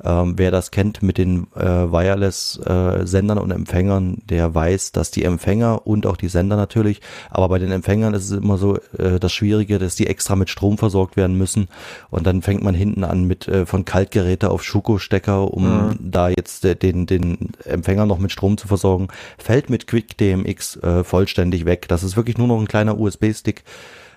Ähm, 0.03 0.33
wer 0.37 0.51
das 0.51 0.71
kennt 0.71 1.01
mit 1.01 1.17
den 1.17 1.47
äh, 1.55 1.63
Wireless-Sendern 1.63 3.37
äh, 3.37 3.41
und 3.41 3.51
Empfängern, 3.51 4.21
der 4.25 4.53
weiß, 4.53 4.91
dass 4.91 5.11
die 5.11 5.23
Empfänger 5.23 5.87
und 5.87 6.05
auch 6.05 6.17
die 6.17 6.27
Sender 6.27 6.57
natürlich, 6.57 7.01
aber 7.29 7.47
bei 7.49 7.59
den 7.59 7.71
Empfängern 7.71 8.13
ist 8.13 8.29
es 8.29 8.37
immer 8.37 8.57
so 8.57 8.77
äh, 8.97 9.19
das 9.19 9.31
Schwierige, 9.31 9.79
dass 9.79 9.95
die 9.95 10.07
extra 10.07 10.35
mit 10.35 10.49
Strom 10.49 10.77
versorgt 10.77 11.15
werden 11.15 11.37
müssen 11.37 11.69
und 12.09 12.27
dann 12.27 12.41
fängt 12.41 12.63
man 12.63 12.75
hinten 12.75 13.03
an 13.03 13.25
mit 13.25 13.47
äh, 13.47 13.65
von 13.65 13.85
Kaltgeräte 13.85 14.49
auf 14.49 14.63
Schuko-Stecker, 14.63 15.53
um 15.53 15.63
mhm. 15.63 15.99
da 16.01 16.29
jetzt 16.29 16.65
äh, 16.65 16.75
den, 16.75 17.05
den 17.05 17.51
Empfänger 17.63 18.05
noch 18.05 18.19
mit 18.19 18.31
Strom 18.31 18.57
zu 18.57 18.67
versorgen, 18.67 19.07
fällt 19.37 19.69
mit 19.69 19.87
Quick 19.87 20.17
DMX 20.17 20.75
äh, 20.77 21.03
vollständig 21.03 21.65
weg. 21.65 21.87
Das 21.87 22.03
ist 22.03 22.17
wirklich 22.17 22.37
nur 22.37 22.47
noch 22.47 22.59
ein 22.59 22.67
kleiner 22.67 22.99
USB-Stick 22.99 23.63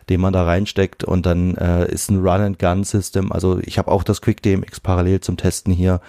den 0.09 0.21
man 0.21 0.33
da 0.33 0.45
reinsteckt 0.45 1.05
und 1.05 1.27
dann 1.27 1.57
äh, 1.57 1.91
ist 1.91 2.11
ein 2.11 2.21
Run-and-Gun-System. 2.21 3.33
Also 3.33 3.59
ich 3.63 3.79
habe 3.79 3.91
auch 3.91 4.03
das 4.03 4.21
Quick 4.21 4.43
DMX 4.43 4.81
parallel 4.81 5.21
zum 5.21 5.37
Testen 5.37 5.73
hier. 5.73 6.01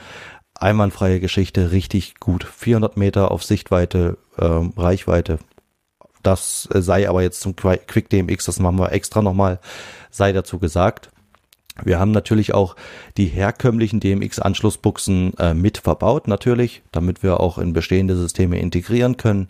Einwandfreie 0.56 1.20
Geschichte, 1.20 1.72
richtig 1.72 2.20
gut. 2.20 2.44
400 2.44 2.98
Meter 2.98 3.32
auf 3.32 3.44
Sichtweite, 3.44 4.18
äh, 4.38 4.46
Reichweite. 4.46 5.40
Das 6.24 6.68
sei 6.74 7.08
aber 7.08 7.22
jetzt 7.22 7.42
zum 7.42 7.56
Quick 7.56 8.10
DMX, 8.10 8.46
das 8.46 8.60
machen 8.60 8.78
wir 8.78 8.92
extra 8.92 9.22
nochmal, 9.22 9.60
sei 10.12 10.34
dazu 10.34 10.60
gesagt. 10.60 11.12
Wir 11.84 11.98
haben 11.98 12.12
natürlich 12.12 12.54
auch 12.54 12.76
die 13.16 13.28
herkömmlichen 13.28 14.02
DMX-Anschlussbuchsen 14.02 15.34
äh, 15.38 15.54
mit 15.54 15.78
verbaut, 15.78 16.28
natürlich, 16.28 16.82
damit 16.92 17.24
wir 17.24 17.40
auch 17.40 17.58
in 17.58 17.72
bestehende 17.72 18.18
Systeme 18.18 18.60
integrieren 18.60 19.16
können. 19.16 19.48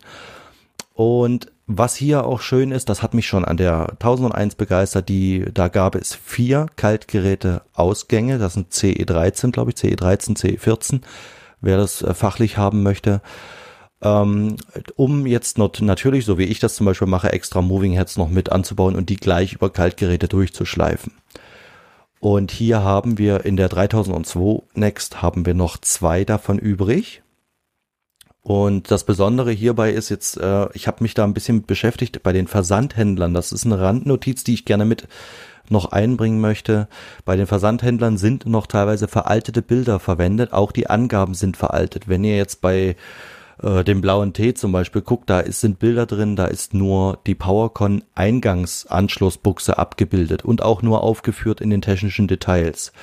Und 0.99 1.49
was 1.65 1.95
hier 1.95 2.25
auch 2.25 2.41
schön 2.41 2.71
ist, 2.73 2.89
das 2.89 3.01
hat 3.01 3.13
mich 3.13 3.25
schon 3.25 3.45
an 3.45 3.55
der 3.55 3.91
1001 3.91 4.55
begeistert, 4.55 5.07
die, 5.07 5.45
da 5.53 5.69
gab 5.69 5.95
es 5.95 6.13
vier 6.13 6.65
Kaltgeräte 6.75 7.61
Ausgänge, 7.73 8.37
das 8.37 8.55
sind 8.55 8.73
CE13, 8.73 9.51
glaube 9.51 9.71
ich, 9.71 9.77
CE13, 9.77 10.35
CE14, 10.37 10.99
wer 11.61 11.77
das 11.77 12.01
äh, 12.01 12.13
fachlich 12.13 12.57
haben 12.57 12.83
möchte. 12.83 13.21
Ähm, 14.01 14.57
um 14.97 15.25
jetzt 15.25 15.57
not, 15.57 15.79
natürlich, 15.79 16.25
so 16.25 16.37
wie 16.37 16.43
ich 16.43 16.59
das 16.59 16.75
zum 16.75 16.85
Beispiel 16.85 17.07
mache, 17.07 17.31
extra 17.31 17.61
Moving 17.61 17.93
Heads 17.93 18.17
noch 18.17 18.27
mit 18.27 18.51
anzubauen 18.51 18.97
und 18.97 19.07
die 19.07 19.15
gleich 19.15 19.53
über 19.53 19.69
Kaltgeräte 19.69 20.27
durchzuschleifen. 20.27 21.13
Und 22.19 22.51
hier 22.51 22.83
haben 22.83 23.17
wir 23.17 23.45
in 23.45 23.55
der 23.55 23.69
3002 23.69 24.63
Next 24.73 25.21
haben 25.21 25.45
wir 25.45 25.53
noch 25.53 25.77
zwei 25.77 26.25
davon 26.25 26.59
übrig. 26.59 27.21
Und 28.41 28.89
das 28.89 29.03
Besondere 29.03 29.51
hierbei 29.51 29.91
ist 29.91 30.09
jetzt, 30.09 30.37
äh, 30.37 30.67
ich 30.73 30.87
habe 30.87 31.03
mich 31.03 31.13
da 31.13 31.23
ein 31.23 31.33
bisschen 31.33 31.65
beschäftigt 31.65 32.23
bei 32.23 32.31
den 32.33 32.47
Versandhändlern. 32.47 33.33
Das 33.33 33.51
ist 33.51 33.65
eine 33.65 33.79
Randnotiz, 33.79 34.43
die 34.43 34.53
ich 34.53 34.65
gerne 34.65 34.85
mit 34.85 35.07
noch 35.69 35.91
einbringen 35.91 36.39
möchte. 36.41 36.87
Bei 37.25 37.35
den 37.35 37.47
Versandhändlern 37.47 38.17
sind 38.17 38.45
noch 38.45 38.65
teilweise 38.65 39.07
veraltete 39.07 39.61
Bilder 39.61 39.99
verwendet. 39.99 40.53
Auch 40.53 40.71
die 40.71 40.89
Angaben 40.89 41.35
sind 41.35 41.57
veraltet. 41.57 42.07
Wenn 42.07 42.23
ihr 42.23 42.37
jetzt 42.37 42.61
bei 42.61 42.95
äh, 43.61 43.83
dem 43.83 44.01
blauen 44.01 44.33
Tee 44.33 44.53
zum 44.53 44.71
Beispiel 44.71 45.01
guckt, 45.01 45.29
da 45.29 45.39
ist, 45.39 45.61
sind 45.61 45.79
Bilder 45.79 46.05
drin, 46.05 46.35
da 46.35 46.45
ist 46.45 46.73
nur 46.73 47.19
die 47.25 47.35
PowerCon 47.35 48.03
Eingangsanschlussbuchse 48.15 49.77
abgebildet 49.77 50.45
und 50.45 50.61
auch 50.61 50.81
nur 50.81 51.03
aufgeführt 51.03 51.61
in 51.61 51.69
den 51.69 51.81
technischen 51.81 52.27
Details. 52.27 52.93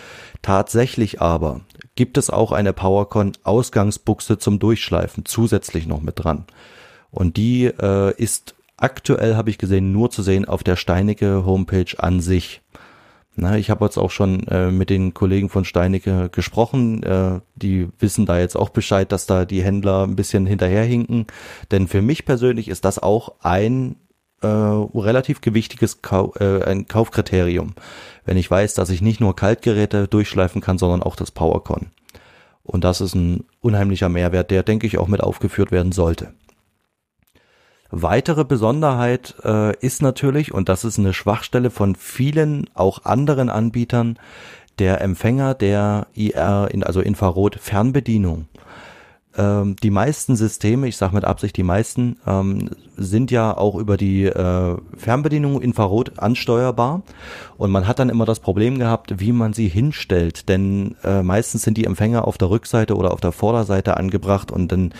Tatsächlich 0.42 1.20
aber 1.20 1.60
gibt 1.94 2.18
es 2.18 2.30
auch 2.30 2.52
eine 2.52 2.72
PowerCon 2.72 3.32
Ausgangsbuchse 3.42 4.38
zum 4.38 4.58
Durchschleifen 4.58 5.24
zusätzlich 5.24 5.86
noch 5.86 6.02
mit 6.02 6.22
dran. 6.22 6.44
Und 7.10 7.36
die 7.36 7.64
äh, 7.64 8.14
ist 8.16 8.54
aktuell, 8.76 9.36
habe 9.36 9.50
ich 9.50 9.58
gesehen, 9.58 9.92
nur 9.92 10.10
zu 10.10 10.22
sehen 10.22 10.44
auf 10.44 10.62
der 10.62 10.76
Steinecke 10.76 11.44
Homepage 11.44 11.98
an 11.98 12.20
sich. 12.20 12.60
Na, 13.38 13.58
ich 13.58 13.68
habe 13.68 13.84
jetzt 13.84 13.98
auch 13.98 14.10
schon 14.10 14.46
äh, 14.48 14.70
mit 14.70 14.88
den 14.88 15.12
Kollegen 15.12 15.50
von 15.50 15.64
Steinecke 15.64 16.30
gesprochen. 16.30 17.02
Äh, 17.02 17.40
die 17.54 17.88
wissen 17.98 18.24
da 18.24 18.38
jetzt 18.38 18.56
auch 18.56 18.70
Bescheid, 18.70 19.12
dass 19.12 19.26
da 19.26 19.44
die 19.44 19.62
Händler 19.62 20.06
ein 20.06 20.16
bisschen 20.16 20.46
hinterherhinken. 20.46 21.26
Denn 21.70 21.86
für 21.86 22.00
mich 22.00 22.24
persönlich 22.24 22.68
ist 22.68 22.86
das 22.86 22.98
auch 22.98 23.34
ein 23.40 23.96
äh, 24.40 24.46
relativ 24.46 25.42
gewichtiges 25.42 26.00
Kau 26.00 26.32
äh, 26.40 26.64
ein 26.64 26.86
Kaufkriterium 26.88 27.74
wenn 28.26 28.36
ich 28.36 28.50
weiß, 28.50 28.74
dass 28.74 28.90
ich 28.90 29.00
nicht 29.00 29.20
nur 29.20 29.34
Kaltgeräte 29.34 30.08
durchschleifen 30.08 30.60
kann, 30.60 30.76
sondern 30.76 31.02
auch 31.02 31.16
das 31.16 31.30
PowerCon. 31.30 31.86
Und 32.64 32.84
das 32.84 33.00
ist 33.00 33.14
ein 33.14 33.44
unheimlicher 33.60 34.08
Mehrwert, 34.08 34.50
der, 34.50 34.64
denke 34.64 34.86
ich, 34.86 34.98
auch 34.98 35.06
mit 35.06 35.22
aufgeführt 35.22 35.70
werden 35.70 35.92
sollte. 35.92 36.34
Weitere 37.90 38.44
Besonderheit 38.44 39.34
äh, 39.44 39.76
ist 39.78 40.02
natürlich, 40.02 40.52
und 40.52 40.68
das 40.68 40.84
ist 40.84 40.98
eine 40.98 41.12
Schwachstelle 41.12 41.70
von 41.70 41.94
vielen 41.94 42.68
auch 42.74 43.04
anderen 43.04 43.48
Anbietern, 43.48 44.18
der 44.78 45.00
Empfänger 45.00 45.54
der 45.54 46.06
IR, 46.14 46.68
also 46.82 47.00
Infrarot-Fernbedienung 47.00 48.46
ähm, 49.36 49.76
die 49.82 49.90
meisten 49.90 50.36
Systeme, 50.36 50.88
ich 50.88 50.96
sage 50.96 51.14
mit 51.14 51.24
Absicht 51.24 51.56
die 51.56 51.62
meisten, 51.62 52.16
ähm, 52.26 52.70
sind 52.96 53.30
ja 53.30 53.56
auch 53.56 53.76
über 53.76 53.96
die 53.96 54.24
äh, 54.24 54.76
Fernbedienung 54.96 55.60
Infrarot 55.60 56.18
ansteuerbar 56.18 57.02
und 57.58 57.70
man 57.70 57.86
hat 57.86 57.98
dann 57.98 58.08
immer 58.08 58.24
das 58.24 58.40
Problem 58.40 58.78
gehabt, 58.78 59.20
wie 59.20 59.32
man 59.32 59.52
sie 59.52 59.68
hinstellt, 59.68 60.48
denn 60.48 60.96
äh, 61.04 61.22
meistens 61.22 61.62
sind 61.62 61.76
die 61.76 61.84
Empfänger 61.84 62.26
auf 62.26 62.38
der 62.38 62.48
Rückseite 62.48 62.96
oder 62.96 63.12
auf 63.12 63.20
der 63.20 63.32
Vorderseite 63.32 63.96
angebracht 63.96 64.50
und 64.50 64.72
dann, 64.72 64.92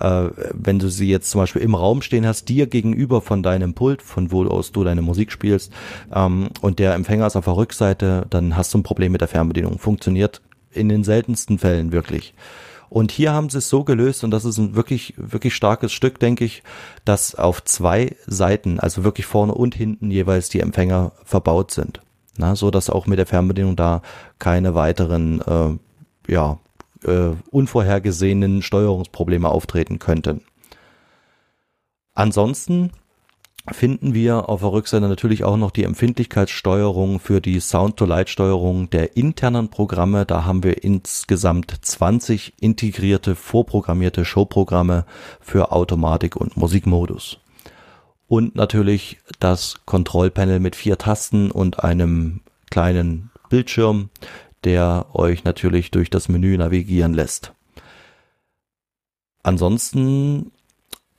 äh, 0.00 0.30
wenn 0.52 0.78
du 0.78 0.88
sie 0.88 1.08
jetzt 1.08 1.30
zum 1.30 1.40
Beispiel 1.42 1.62
im 1.62 1.74
Raum 1.74 2.00
stehen 2.00 2.26
hast, 2.26 2.48
dir 2.48 2.66
gegenüber 2.66 3.20
von 3.20 3.42
deinem 3.42 3.74
Pult, 3.74 4.00
von 4.00 4.32
wo 4.32 4.46
aus 4.46 4.72
du 4.72 4.84
deine 4.84 5.02
Musik 5.02 5.32
spielst 5.32 5.72
ähm, 6.14 6.48
und 6.62 6.78
der 6.78 6.94
Empfänger 6.94 7.26
ist 7.26 7.36
auf 7.36 7.44
der 7.44 7.56
Rückseite, 7.56 8.26
dann 8.30 8.56
hast 8.56 8.72
du 8.72 8.78
ein 8.78 8.82
Problem 8.82 9.12
mit 9.12 9.20
der 9.20 9.28
Fernbedienung. 9.28 9.78
Funktioniert 9.78 10.40
in 10.70 10.88
den 10.88 11.04
seltensten 11.04 11.58
Fällen 11.58 11.92
wirklich. 11.92 12.34
Und 12.92 13.10
hier 13.10 13.32
haben 13.32 13.48
sie 13.48 13.56
es 13.56 13.70
so 13.70 13.84
gelöst, 13.84 14.22
und 14.22 14.30
das 14.32 14.44
ist 14.44 14.58
ein 14.58 14.74
wirklich, 14.74 15.14
wirklich 15.16 15.54
starkes 15.54 15.94
Stück, 15.94 16.18
denke 16.18 16.44
ich, 16.44 16.62
dass 17.06 17.34
auf 17.34 17.64
zwei 17.64 18.16
Seiten, 18.26 18.78
also 18.78 19.02
wirklich 19.02 19.24
vorne 19.24 19.54
und 19.54 19.74
hinten 19.74 20.10
jeweils 20.10 20.50
die 20.50 20.60
Empfänger 20.60 21.12
verbaut 21.24 21.70
sind. 21.70 22.02
Na, 22.36 22.54
so 22.54 22.70
dass 22.70 22.90
auch 22.90 23.06
mit 23.06 23.18
der 23.18 23.24
Fernbedienung 23.24 23.76
da 23.76 24.02
keine 24.38 24.74
weiteren, 24.74 25.40
äh, 25.40 26.30
ja, 26.30 26.58
äh, 27.04 27.30
unvorhergesehenen 27.50 28.60
Steuerungsprobleme 28.60 29.48
auftreten 29.48 29.98
könnten. 29.98 30.42
Ansonsten 32.12 32.90
finden 33.70 34.12
wir 34.12 34.48
auf 34.48 34.60
der 34.60 34.72
Rückseite 34.72 35.08
natürlich 35.08 35.44
auch 35.44 35.56
noch 35.56 35.70
die 35.70 35.84
Empfindlichkeitssteuerung 35.84 37.20
für 37.20 37.40
die 37.40 37.60
Sound-to-Light-Steuerung 37.60 38.90
der 38.90 39.16
internen 39.16 39.68
Programme. 39.68 40.26
Da 40.26 40.44
haben 40.44 40.64
wir 40.64 40.82
insgesamt 40.82 41.72
20 41.80 42.54
integrierte, 42.60 43.36
vorprogrammierte 43.36 44.24
Showprogramme 44.24 45.04
für 45.40 45.70
Automatik 45.70 46.36
und 46.36 46.56
Musikmodus. 46.56 47.38
Und 48.26 48.56
natürlich 48.56 49.18
das 49.38 49.76
Kontrollpanel 49.84 50.58
mit 50.58 50.74
vier 50.74 50.98
Tasten 50.98 51.50
und 51.50 51.84
einem 51.84 52.40
kleinen 52.70 53.30
Bildschirm, 53.48 54.10
der 54.64 55.06
euch 55.12 55.44
natürlich 55.44 55.90
durch 55.90 56.10
das 56.10 56.28
Menü 56.28 56.56
navigieren 56.56 57.14
lässt. 57.14 57.52
Ansonsten 59.42 60.52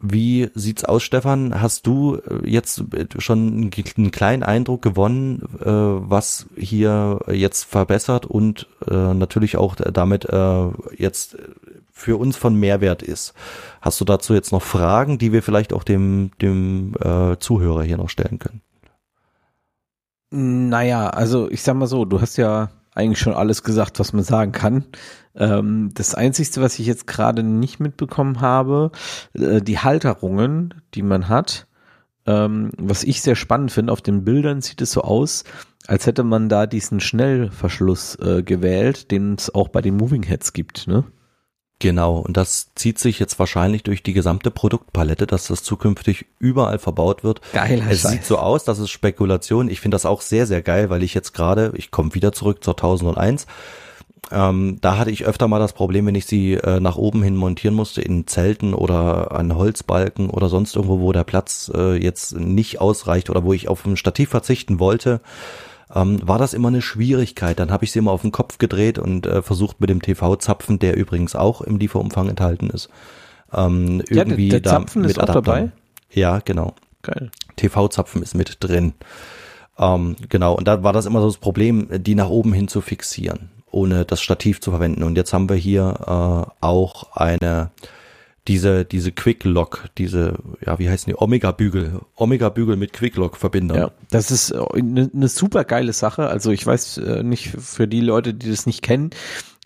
wie 0.05 0.51
sieht's 0.53 0.83
aus, 0.83 1.01
Stefan? 1.01 1.61
Hast 1.61 1.87
du 1.87 2.17
äh, 2.17 2.45
jetzt 2.45 2.83
äh, 2.93 3.07
schon 3.19 3.71
einen 3.87 4.11
kleinen 4.11 4.43
Eindruck 4.43 4.81
gewonnen, 4.81 5.41
äh, 5.61 5.65
was 5.65 6.47
hier 6.57 7.21
jetzt 7.31 7.63
verbessert 7.63 8.25
und 8.25 8.67
natürlich 8.85 9.55
auch 9.55 9.75
damit 9.75 10.27
jetzt 10.97 11.37
für 11.93 12.17
uns 12.19 12.35
von 12.35 12.59
Mehrwert 12.59 13.01
ist? 13.01 13.33
Hast 13.79 14.01
du 14.01 14.05
dazu 14.05 14.33
jetzt 14.33 14.51
noch 14.51 14.61
Fragen, 14.61 15.17
die 15.17 15.31
wir 15.31 15.41
vielleicht 15.41 15.71
auch 15.71 15.83
dem, 15.83 16.31
dem 16.41 16.93
Zuhörer 17.39 17.83
hier 17.83 17.95
noch 17.95 18.09
stellen 18.09 18.39
können? 18.39 18.61
Naja, 20.31 21.09
also 21.09 21.49
ich 21.49 21.61
sag 21.61 21.75
mal 21.75 21.87
so, 21.87 22.03
du 22.03 22.19
hast 22.19 22.35
ja 22.35 22.71
eigentlich 22.95 23.19
schon 23.19 23.33
alles 23.33 23.63
gesagt, 23.63 23.99
was 23.99 24.13
man 24.13 24.23
sagen 24.23 24.51
kann. 24.51 24.85
Ähm, 25.35 25.91
das 25.93 26.15
Einzige, 26.15 26.61
was 26.61 26.79
ich 26.79 26.85
jetzt 26.85 27.07
gerade 27.07 27.43
nicht 27.43 27.79
mitbekommen 27.79 28.41
habe, 28.41 28.91
äh, 29.33 29.61
die 29.61 29.79
Halterungen, 29.79 30.75
die 30.93 31.01
man 31.01 31.29
hat, 31.29 31.67
ähm, 32.25 32.71
was 32.77 33.03
ich 33.03 33.21
sehr 33.21 33.35
spannend 33.35 33.71
finde, 33.71 33.91
auf 33.91 34.01
den 34.01 34.23
Bildern 34.23 34.61
sieht 34.61 34.81
es 34.81 34.91
so 34.91 35.01
aus, 35.01 35.43
als 35.87 36.05
hätte 36.05 36.23
man 36.23 36.49
da 36.49 36.65
diesen 36.65 36.99
Schnellverschluss 36.99 38.15
äh, 38.15 38.43
gewählt, 38.43 39.11
den 39.11 39.33
es 39.33 39.53
auch 39.53 39.67
bei 39.67 39.81
den 39.81 39.97
Moving 39.97 40.23
Heads 40.23 40.53
gibt, 40.53 40.87
ne? 40.87 41.03
Genau, 41.83 42.19
und 42.19 42.37
das 42.37 42.69
zieht 42.75 42.97
sich 42.97 43.19
jetzt 43.19 43.37
wahrscheinlich 43.39 43.83
durch 43.83 44.03
die 44.03 44.13
gesamte 44.13 44.51
Produktpalette, 44.51 45.27
dass 45.27 45.47
das 45.47 45.63
zukünftig 45.63 46.27
überall 46.39 46.79
verbaut 46.79 47.25
wird. 47.25 47.41
Geil, 47.51 47.83
Es 47.89 48.03
sieht 48.03 48.23
so 48.23 48.37
aus, 48.37 48.63
das 48.63 48.79
ist 48.79 48.89
Spekulation. 48.89 49.67
Ich 49.67 49.81
finde 49.81 49.95
das 49.95 50.05
auch 50.05 50.21
sehr, 50.21 50.47
sehr 50.47 50.61
geil, 50.61 50.89
weil 50.89 51.03
ich 51.03 51.13
jetzt 51.13 51.33
gerade, 51.33 51.73
ich 51.75 51.91
komme 51.91 52.15
wieder 52.15 52.31
zurück 52.31 52.63
zur 52.63 52.75
1001, 52.75 53.47
ähm, 54.31 54.77
da 54.79 54.97
hatte 54.97 55.11
ich 55.11 55.25
öfter 55.25 55.49
mal 55.49 55.59
das 55.59 55.73
Problem, 55.73 56.05
wenn 56.05 56.15
ich 56.15 56.25
sie 56.25 56.53
äh, 56.53 56.79
nach 56.79 56.95
oben 56.95 57.21
hin 57.21 57.35
montieren 57.35 57.75
musste, 57.75 58.01
in 58.01 58.27
Zelten 58.27 58.73
oder 58.73 59.33
an 59.33 59.53
Holzbalken 59.53 60.29
oder 60.29 60.47
sonst 60.47 60.77
irgendwo, 60.77 61.01
wo 61.01 61.11
der 61.11 61.25
Platz 61.25 61.69
äh, 61.75 62.01
jetzt 62.01 62.33
nicht 62.39 62.79
ausreicht 62.79 63.29
oder 63.29 63.43
wo 63.43 63.51
ich 63.51 63.67
auf 63.67 63.85
ein 63.85 63.97
Stativ 63.97 64.29
verzichten 64.29 64.79
wollte, 64.79 65.19
ähm, 65.93 66.19
war 66.27 66.39
das 66.39 66.53
immer 66.53 66.69
eine 66.69 66.81
Schwierigkeit. 66.81 67.59
Dann 67.59 67.71
habe 67.71 67.85
ich 67.85 67.91
sie 67.91 67.99
immer 67.99 68.11
auf 68.11 68.21
den 68.21 68.31
Kopf 68.31 68.57
gedreht 68.57 68.97
und 68.99 69.25
äh, 69.27 69.41
versucht 69.41 69.79
mit 69.79 69.89
dem 69.89 70.01
TV-Zapfen, 70.01 70.79
der 70.79 70.97
übrigens 70.97 71.35
auch 71.35 71.61
im 71.61 71.77
Lieferumfang 71.77 72.29
enthalten 72.29 72.69
ist, 72.69 72.89
ähm, 73.53 74.01
Ja, 74.09 74.17
irgendwie 74.17 74.49
der, 74.49 74.59
der 74.61 74.71
da 74.71 74.79
Zapfen 74.79 75.01
mit 75.03 75.11
ist 75.11 75.19
auch 75.19 75.23
Adaptern. 75.23 75.43
dabei. 75.43 75.71
Ja, 76.11 76.39
genau. 76.39 76.73
Geil. 77.01 77.31
TV-Zapfen 77.57 78.23
ist 78.23 78.33
mit 78.35 78.57
drin. 78.59 78.93
Ähm, 79.77 80.15
genau, 80.29 80.53
und 80.55 80.67
da 80.67 80.83
war 80.83 80.93
das 80.93 81.05
immer 81.05 81.21
so 81.21 81.27
das 81.27 81.37
Problem, 81.37 81.87
die 81.91 82.15
nach 82.15 82.29
oben 82.29 82.53
hin 82.53 82.67
zu 82.67 82.81
fixieren, 82.81 83.49
ohne 83.71 84.05
das 84.05 84.21
Stativ 84.21 84.61
zu 84.61 84.71
verwenden. 84.71 85.03
Und 85.03 85.17
jetzt 85.17 85.33
haben 85.33 85.49
wir 85.49 85.55
hier 85.55 85.95
äh, 86.01 86.65
auch 86.65 87.15
eine, 87.15 87.71
diese, 88.47 88.83
diese 88.83 89.11
Quick 89.11 89.45
Lock, 89.45 89.85
diese, 89.97 90.35
ja, 90.65 90.77
wie 90.79 90.89
heißen 90.89 91.11
die? 91.11 91.19
Omega-Bügel. 91.19 92.01
Omega-Bügel 92.15 92.75
mit 92.75 92.91
Quick 92.93 93.15
Lock-Verbindern. 93.15 93.77
Ja, 93.77 93.91
das 94.09 94.31
ist 94.31 94.51
äh, 94.51 94.57
eine 94.73 95.09
ne 95.13 95.27
super 95.27 95.63
geile 95.63 95.93
Sache. 95.93 96.27
Also 96.27 96.51
ich 96.51 96.65
weiß 96.65 96.97
äh, 96.97 97.23
nicht, 97.23 97.49
für 97.49 97.87
die 97.87 98.01
Leute, 98.01 98.33
die 98.33 98.49
das 98.49 98.65
nicht 98.65 98.81
kennen, 98.81 99.11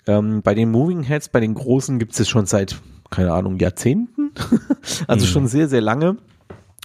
ähm, 0.06 0.42
bei 0.42 0.54
den 0.54 0.72
Moving 0.72 1.04
Heads, 1.04 1.30
bei 1.30 1.40
den 1.40 1.56
großen 1.56 1.98
gibt 2.00 2.18
es 2.20 2.30
schon 2.30 2.46
seit, 2.46 2.78
keine 3.10 3.34
Ahnung, 3.34 3.58
Jahrzehnten. 3.60 4.32
also 5.08 5.26
Mhm. 5.26 5.30
schon 5.30 5.48
sehr, 5.48 5.68
sehr 5.68 5.82
lange. 5.82 6.18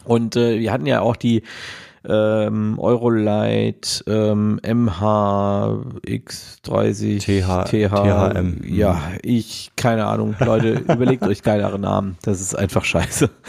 Und 0.04 0.34
äh, 0.36 0.58
wir 0.58 0.72
hatten 0.72 0.86
ja 0.86 1.00
auch 1.00 1.16
die 1.16 1.42
ähm, 2.08 2.78
Eurolight, 2.78 4.04
ähm, 4.06 4.60
MHX30, 4.62 7.18
TH, 7.20 7.64
THM. 7.64 7.88
THM. 7.88 8.60
Ja, 8.64 9.02
ich, 9.22 9.72
keine 9.76 10.06
Ahnung. 10.06 10.34
Leute, 10.40 10.72
überlegt 10.92 11.24
euch 11.24 11.42
geilere 11.42 11.78
Namen. 11.78 12.16
Das 12.22 12.40
ist 12.40 12.56
einfach 12.56 12.84
scheiße. 12.84 13.28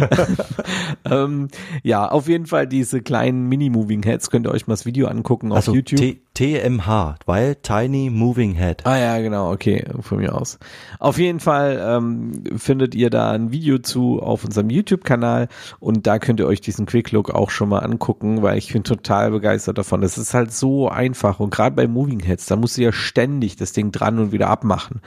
ähm, 1.04 1.48
ja, 1.82 2.08
auf 2.08 2.28
jeden 2.28 2.46
Fall 2.46 2.66
diese 2.66 3.02
kleinen 3.02 3.48
Mini-Moving 3.48 4.02
Heads 4.02 4.30
könnt 4.30 4.46
ihr 4.46 4.52
euch 4.52 4.66
mal 4.66 4.74
das 4.74 4.86
Video 4.86 5.06
angucken 5.06 5.52
auf 5.52 5.56
Also 5.58 5.74
YouTube. 5.74 5.98
T 5.98 6.22
TMH, 6.34 7.16
weil 7.26 7.56
Tiny 7.56 8.08
Moving 8.08 8.54
Head. 8.54 8.86
Ah 8.86 8.96
ja, 8.96 9.18
genau, 9.18 9.52
okay, 9.52 9.84
von 10.00 10.18
mir 10.18 10.34
aus. 10.34 10.58
Auf 10.98 11.18
jeden 11.18 11.40
Fall 11.40 11.82
ähm, 11.86 12.44
findet 12.56 12.94
ihr 12.94 13.10
da 13.10 13.32
ein 13.32 13.52
Video 13.52 13.78
zu 13.78 14.20
auf 14.20 14.44
unserem 14.44 14.70
YouTube-Kanal 14.70 15.48
und 15.78 16.06
da 16.06 16.18
könnt 16.18 16.40
ihr 16.40 16.46
euch 16.46 16.62
diesen 16.62 16.86
Quick 16.86 17.12
Look 17.12 17.30
auch 17.30 17.50
schon 17.50 17.68
mal 17.68 17.80
angucken, 17.80 18.42
weil 18.42 18.56
ich 18.56 18.72
bin 18.72 18.82
total 18.82 19.30
begeistert 19.30 19.76
davon. 19.76 20.00
Das 20.00 20.16
ist 20.16 20.32
halt 20.32 20.52
so 20.52 20.88
einfach 20.88 21.38
und 21.38 21.50
gerade 21.50 21.76
bei 21.76 21.86
Moving 21.86 22.20
Heads, 22.20 22.46
da 22.46 22.56
musst 22.56 22.78
du 22.78 22.82
ja 22.82 22.92
ständig 22.92 23.56
das 23.56 23.72
Ding 23.72 23.92
dran 23.92 24.18
und 24.18 24.32
wieder 24.32 24.48
abmachen. 24.48 25.02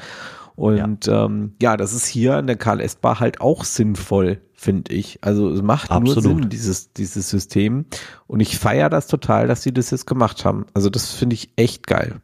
Und 0.56 1.08
ja, 1.08 1.26
ähm, 1.26 1.56
ja 1.62 1.76
das 1.76 1.94
ist 1.94 2.06
hier 2.06 2.36
an 2.36 2.48
der 2.48 2.56
KLS-Bar 2.56 3.20
halt 3.20 3.42
auch 3.42 3.64
sinnvoll, 3.64 4.42
finde 4.56 4.94
ich. 4.94 5.20
Also 5.22 5.50
es 5.50 5.62
macht 5.62 5.92
Absolut. 5.92 6.24
nur 6.24 6.36
Sinn, 6.40 6.50
dieses, 6.50 6.94
dieses 6.94 7.30
System. 7.30 7.86
Und 8.28 8.40
ich 8.40 8.58
feiere 8.58 8.90
das 8.90 9.08
total, 9.08 9.48
dass 9.48 9.62
sie 9.62 9.74
das 9.74 9.92
jetzt 9.92 10.08
gemacht 10.08 10.46
haben. 10.46 10.66
Also 10.74 10.90
das 10.90 11.12
finde 11.12 11.36
ich 11.36 11.50
echt 11.56 11.88
geil. 11.88 12.22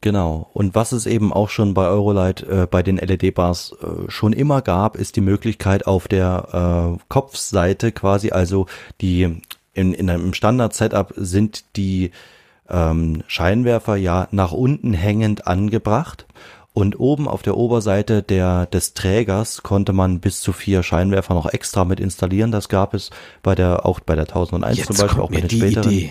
Genau. 0.00 0.48
Und 0.54 0.74
was 0.74 0.92
es 0.92 1.04
eben 1.04 1.32
auch 1.32 1.50
schon 1.50 1.74
bei 1.74 1.86
Eurolight 1.86 2.42
äh, 2.44 2.66
bei 2.70 2.82
den 2.82 2.96
LED-Bars 2.96 3.74
äh, 3.82 4.10
schon 4.10 4.32
immer 4.32 4.62
gab, 4.62 4.96
ist 4.96 5.16
die 5.16 5.20
Möglichkeit 5.20 5.86
auf 5.86 6.08
der 6.08 6.96
äh, 6.96 7.04
Kopfseite 7.08 7.92
quasi, 7.92 8.30
also 8.30 8.66
die 9.02 9.42
in, 9.74 9.92
in 9.92 10.08
einem 10.08 10.32
Standard-Setup 10.32 11.12
sind 11.16 11.76
die 11.76 12.12
ähm, 12.68 13.22
Scheinwerfer 13.26 13.96
ja 13.96 14.28
nach 14.30 14.52
unten 14.52 14.94
hängend 14.94 15.46
angebracht. 15.46 16.26
Und 16.72 17.00
oben 17.00 17.26
auf 17.26 17.42
der 17.42 17.56
Oberseite 17.56 18.22
der, 18.22 18.66
des 18.66 18.94
Trägers 18.94 19.62
konnte 19.62 19.92
man 19.92 20.20
bis 20.20 20.40
zu 20.40 20.52
vier 20.52 20.82
Scheinwerfer 20.82 21.34
noch 21.34 21.46
extra 21.52 21.84
mit 21.84 21.98
installieren. 21.98 22.52
Das 22.52 22.68
gab 22.68 22.94
es 22.94 23.10
bei 23.42 23.56
der, 23.56 23.84
auch 23.86 23.98
bei 24.00 24.14
der 24.14 24.24
1001 24.24 24.86
zum 24.86 24.96
Beispiel, 24.96 25.20
auch 25.20 25.30
bei 25.30 25.40
den 25.40 25.50
späteren. 25.50 26.10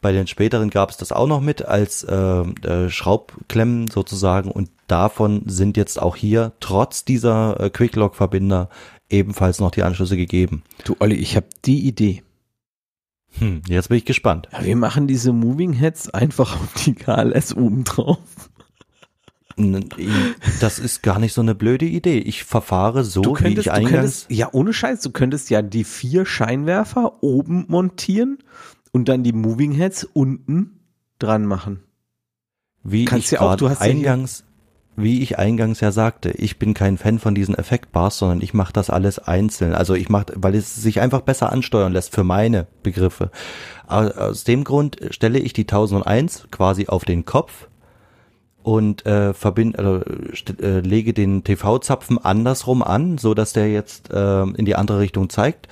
Bei 0.00 0.12
den 0.12 0.26
späteren 0.26 0.68
gab 0.68 0.90
es 0.90 0.98
das 0.98 1.12
auch 1.12 1.26
noch 1.26 1.40
mit 1.40 1.64
als 1.64 2.04
äh, 2.04 2.14
äh, 2.14 2.90
Schraubklemmen 2.90 3.88
sozusagen 3.88 4.50
und 4.50 4.68
davon 4.86 5.44
sind 5.46 5.78
jetzt 5.78 6.00
auch 6.00 6.14
hier 6.14 6.52
trotz 6.60 7.06
dieser 7.06 7.58
äh, 7.58 7.70
Quicklock-Verbinder 7.70 8.68
ebenfalls 9.08 9.60
noch 9.60 9.70
die 9.70 9.82
Anschlüsse 9.82 10.18
gegeben. 10.18 10.62
Du 10.84 10.94
Olli, 11.00 11.14
ich 11.14 11.36
habe 11.36 11.46
die 11.64 11.86
Idee. 11.86 12.22
Hm, 13.38 13.62
jetzt 13.66 13.88
bin 13.88 13.96
ich 13.96 14.04
gespannt. 14.04 14.48
Ja, 14.52 14.62
wir 14.62 14.76
machen 14.76 15.06
diese 15.06 15.32
Moving 15.32 15.72
Heads 15.72 16.10
einfach 16.10 16.54
auf 16.54 16.84
die 16.84 16.94
KLS 16.94 17.56
oben 17.56 17.84
drauf. 17.84 18.18
Das 20.60 20.78
ist 20.78 21.02
gar 21.02 21.18
nicht 21.18 21.32
so 21.32 21.40
eine 21.40 21.54
blöde 21.54 21.84
Idee. 21.84 22.18
Ich 22.18 22.44
verfahre 22.44 23.04
so, 23.04 23.22
du 23.22 23.32
könntest, 23.34 23.56
wie 23.56 23.60
ich 23.60 23.72
eingangs. 23.72 23.92
Könntest, 23.92 24.30
ja, 24.30 24.48
ohne 24.52 24.72
Scheiß, 24.72 25.00
du 25.02 25.10
könntest 25.10 25.50
ja 25.50 25.62
die 25.62 25.84
vier 25.84 26.26
Scheinwerfer 26.26 27.22
oben 27.22 27.66
montieren 27.68 28.38
und 28.92 29.08
dann 29.08 29.22
die 29.22 29.32
Moving 29.32 29.72
Heads 29.72 30.04
unten 30.04 30.80
dran 31.18 31.46
machen. 31.46 31.80
Wie 32.82 33.04
Kannst 33.04 33.26
ich 33.26 33.32
ja 33.32 33.40
auch, 33.40 33.56
du 33.56 33.70
hast 33.70 33.80
eingangs, 33.80 34.44
wie 34.96 35.22
ich 35.22 35.38
eingangs 35.38 35.80
ja 35.80 35.90
sagte, 35.90 36.30
ich 36.30 36.58
bin 36.58 36.74
kein 36.74 36.98
Fan 36.98 37.18
von 37.18 37.34
diesen 37.34 37.54
Effektbars, 37.54 38.18
sondern 38.18 38.40
ich 38.42 38.54
mache 38.54 38.72
das 38.72 38.90
alles 38.90 39.18
einzeln. 39.18 39.72
Also 39.74 39.94
ich 39.94 40.08
mache, 40.08 40.26
weil 40.36 40.54
es 40.54 40.74
sich 40.76 41.00
einfach 41.00 41.22
besser 41.22 41.50
ansteuern 41.50 41.92
lässt 41.92 42.14
für 42.14 42.24
meine 42.24 42.66
Begriffe. 42.82 43.30
Aus 43.86 44.44
dem 44.44 44.64
Grund 44.64 44.98
stelle 45.10 45.38
ich 45.38 45.52
die 45.52 45.62
1001 45.62 46.48
quasi 46.50 46.86
auf 46.86 47.04
den 47.04 47.24
Kopf 47.24 47.68
und 48.64 49.04
äh, 49.06 49.34
verbind, 49.34 49.78
äh, 49.78 50.00
äh, 50.60 50.80
lege 50.80 51.12
den 51.12 51.44
TV-Zapfen 51.44 52.18
andersrum 52.18 52.82
an, 52.82 53.18
so 53.18 53.34
dass 53.34 53.52
der 53.52 53.70
jetzt 53.70 54.10
äh, 54.10 54.42
in 54.42 54.64
die 54.64 54.74
andere 54.74 54.98
Richtung 54.98 55.28
zeigt 55.28 55.68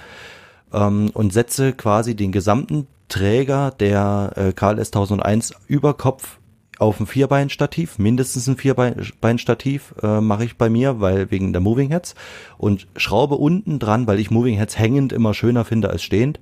ähm, 0.72 1.10
und 1.14 1.32
setze 1.32 1.72
quasi 1.72 2.14
den 2.14 2.30
gesamten 2.32 2.86
Träger 3.08 3.72
der 3.72 4.32
äh, 4.36 4.52
KLS 4.52 4.88
1001 4.88 5.54
über 5.66 5.94
Kopf 5.94 6.38
auf 6.78 7.00
ein 7.00 7.06
Vierbeinstativ, 7.06 7.98
mindestens 7.98 8.46
ein 8.46 8.56
Vierbeinstativ 8.56 9.94
äh, 10.02 10.20
mache 10.20 10.44
ich 10.44 10.58
bei 10.58 10.68
mir, 10.68 11.00
weil 11.00 11.30
wegen 11.30 11.52
der 11.52 11.62
Moving 11.62 11.90
Heads 11.90 12.14
und 12.58 12.88
schraube 12.96 13.36
unten 13.36 13.78
dran, 13.78 14.06
weil 14.06 14.18
ich 14.18 14.30
Moving 14.30 14.56
Heads 14.56 14.78
hängend 14.78 15.12
immer 15.12 15.32
schöner 15.32 15.64
finde 15.64 15.88
als 15.88 16.02
stehend, 16.02 16.40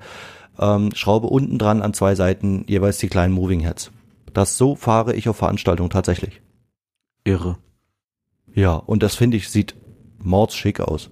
ähm, 0.59 0.91
schraube 0.95 1.29
unten 1.29 1.59
dran 1.59 1.83
an 1.83 1.95
zwei 1.95 2.17
Seiten 2.17 2.65
jeweils 2.67 2.99
die 2.99 3.09
kleinen 3.09 3.35
Moving 3.35 3.61
Heads. 3.61 3.93
Das 4.33 4.57
so 4.57 4.75
fahre 4.77 5.15
ich 5.15 5.29
auf 5.29 5.37
Veranstaltungen 5.37 5.91
tatsächlich. 5.91 6.41
Irre. 7.25 7.59
Ja, 8.55 8.75
und 8.75 9.03
das 9.03 9.15
finde 9.15 9.37
ich 9.37 9.49
sieht 9.49 9.75
mordsschick 10.19 10.81
aus. 10.81 11.11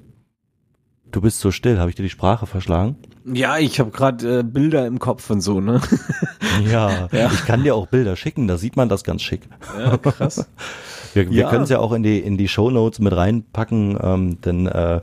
Du 1.11 1.23
bist 1.23 1.41
so 1.41 1.51
still, 1.51 1.79
habe 1.79 1.89
ich 1.89 1.97
dir 1.97 2.03
die 2.03 2.11
Sprache 2.11 2.47
verschlagen? 2.47 2.97
Ja, 3.25 3.57
ich 3.59 3.81
habe 3.81 3.91
gerade 3.91 4.41
äh, 4.41 4.43
Bilder 4.43 4.87
im 4.87 4.99
Kopf 4.99 5.31
und 5.31 5.41
so, 5.41 5.61
ne? 5.61 5.81
Ja, 6.71 7.09
Ja. 7.13 7.31
ich 7.33 7.47
kann 7.47 7.63
dir 7.63 7.75
auch 7.75 7.87
Bilder 7.87 8.17
schicken, 8.17 8.47
da 8.49 8.59
sieht 8.59 8.77
man 8.77 8.89
das 8.89 9.05
ganz 9.05 9.23
schick. 9.23 9.43
Ja, 9.79 9.97
krass. 9.97 10.47
Wir, 11.15 11.31
wir 11.31 11.37
Ja. 11.39 11.49
können 11.49 11.65
es 11.65 11.71
ja 11.71 11.79
auch 11.79 11.93
in 11.93 12.03
die 12.03 12.19
in 12.21 12.37
die 12.37 12.49
Show 12.49 12.71
Notes 12.71 12.99
mit 12.99 13.17
reinpacken, 13.17 13.99
ähm, 14.01 14.39
dann 14.43 14.67
äh, 14.67 15.01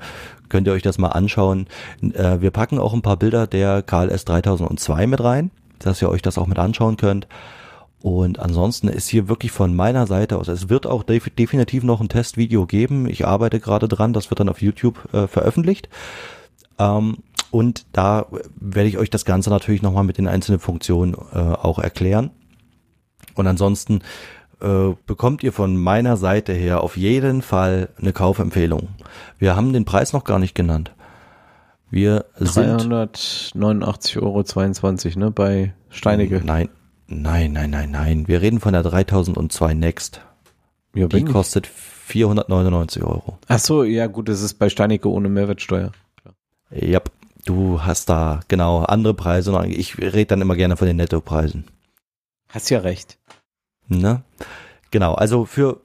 könnt 0.49 0.67
ihr 0.67 0.73
euch 0.73 0.83
das 0.83 0.99
mal 0.99 1.07
anschauen. 1.09 1.65
Äh, 2.01 2.41
wir 2.41 2.51
packen 2.51 2.77
auch 2.77 2.93
ein 2.93 3.01
paar 3.01 3.17
Bilder 3.17 3.47
der 3.47 3.81
KLS 3.81 4.23
3002 4.25 5.07
mit 5.07 5.23
rein, 5.23 5.49
dass 5.79 6.03
ihr 6.03 6.09
euch 6.09 6.21
das 6.21 6.37
auch 6.37 6.45
mit 6.45 6.59
anschauen 6.59 6.97
könnt. 6.97 7.27
Und 8.01 8.39
ansonsten 8.39 8.87
ist 8.87 9.07
hier 9.07 9.27
wirklich 9.27 9.51
von 9.51 9.75
meiner 9.75 10.05
Seite 10.05 10.37
aus, 10.37 10.47
es 10.47 10.69
wird 10.69 10.85
auch 10.85 11.03
def 11.03 11.29
definitiv 11.29 11.83
noch 11.83 12.01
ein 12.01 12.09
Testvideo 12.09 12.67
geben. 12.67 13.09
Ich 13.09 13.25
arbeite 13.25 13.59
gerade 13.59 13.87
dran, 13.87 14.13
das 14.13 14.29
wird 14.29 14.39
dann 14.39 14.49
auf 14.49 14.61
YouTube 14.61 15.11
äh, 15.13 15.27
veröffentlicht. 15.27 15.89
Ähm, 16.77 17.17
und 17.51 17.85
da 17.93 18.27
werde 18.59 18.89
ich 18.89 18.97
euch 18.97 19.09
das 19.09 19.25
Ganze 19.25 19.49
natürlich 19.49 19.81
nochmal 19.81 20.03
mit 20.03 20.17
den 20.17 20.27
einzelnen 20.27 20.59
Funktionen 20.59 21.15
äh, 21.33 21.37
auch 21.39 21.79
erklären. 21.79 22.31
Und 23.33 23.47
ansonsten 23.47 24.01
äh, 24.61 24.93
bekommt 25.05 25.43
ihr 25.43 25.53
von 25.53 25.75
meiner 25.77 26.17
Seite 26.17 26.53
her 26.53 26.81
auf 26.81 26.97
jeden 26.97 27.41
Fall 27.41 27.89
eine 27.97 28.13
Kaufempfehlung. 28.13 28.89
Wir 29.39 29.55
haben 29.55 29.73
den 29.73 29.85
Preis 29.85 30.13
noch 30.13 30.23
gar 30.23 30.39
nicht 30.39 30.55
genannt. 30.55 30.91
Wir 31.89 32.25
sind 32.35 32.81
389,22 32.81 34.21
Euro, 34.21 34.43
ne, 35.19 35.31
bei 35.31 35.73
Steinecke. 35.89 36.41
Nein, 36.43 36.69
nein, 37.07 37.53
nein, 37.53 37.69
nein, 37.69 37.91
nein. 37.91 38.27
Wir 38.27 38.41
reden 38.41 38.59
von 38.59 38.73
der 38.73 38.83
3002 38.83 39.73
Next. 39.73 40.21
Ja, 40.93 41.07
Die 41.07 41.25
kostet 41.25 41.67
499 41.67 43.03
Euro. 43.03 43.37
Ach 43.47 43.59
so, 43.59 43.83
ja 43.83 44.07
gut, 44.07 44.29
das 44.29 44.41
ist 44.41 44.55
bei 44.55 44.69
Steinecke 44.69 45.09
ohne 45.09 45.27
Mehrwertsteuer. 45.27 45.91
Ja, 46.71 47.01
du 47.45 47.81
hast 47.81 48.09
da 48.09 48.39
genau 48.47 48.83
andere 48.83 49.13
Preise. 49.13 49.65
Ich 49.67 49.97
rede 49.97 50.25
dann 50.25 50.41
immer 50.41 50.55
gerne 50.55 50.77
von 50.77 50.87
den 50.87 50.97
Nettopreisen. 50.97 51.65
Hast 52.49 52.69
ja 52.69 52.79
recht. 52.79 53.17
Ne? 53.87 54.23
Genau, 54.91 55.13
also 55.13 55.45
für 55.45 55.81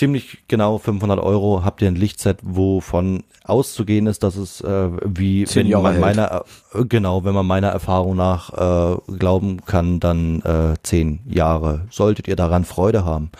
ziemlich 0.00 0.38
genau 0.48 0.78
500 0.78 1.20
Euro 1.20 1.62
habt 1.62 1.82
ihr 1.82 1.88
ein 1.88 1.94
Lichtset, 1.94 2.38
wovon 2.42 3.22
auszugehen 3.44 4.06
ist, 4.06 4.22
dass 4.22 4.36
es 4.36 4.62
äh, 4.62 4.88
wie 5.04 5.46
wenn 5.54 5.66
Jahre 5.66 5.82
man 5.82 5.92
hält. 5.92 6.02
meiner 6.02 6.44
äh, 6.72 6.84
genau, 6.86 7.24
wenn 7.24 7.34
man 7.34 7.46
meiner 7.46 7.68
Erfahrung 7.68 8.16
nach 8.16 8.50
äh, 8.54 8.96
glauben 9.18 9.62
kann, 9.66 10.00
dann 10.00 10.40
äh, 10.40 10.74
zehn 10.82 11.20
Jahre. 11.26 11.86
Solltet 11.90 12.28
ihr 12.28 12.36
daran 12.36 12.64
Freude 12.64 13.04
haben. 13.04 13.30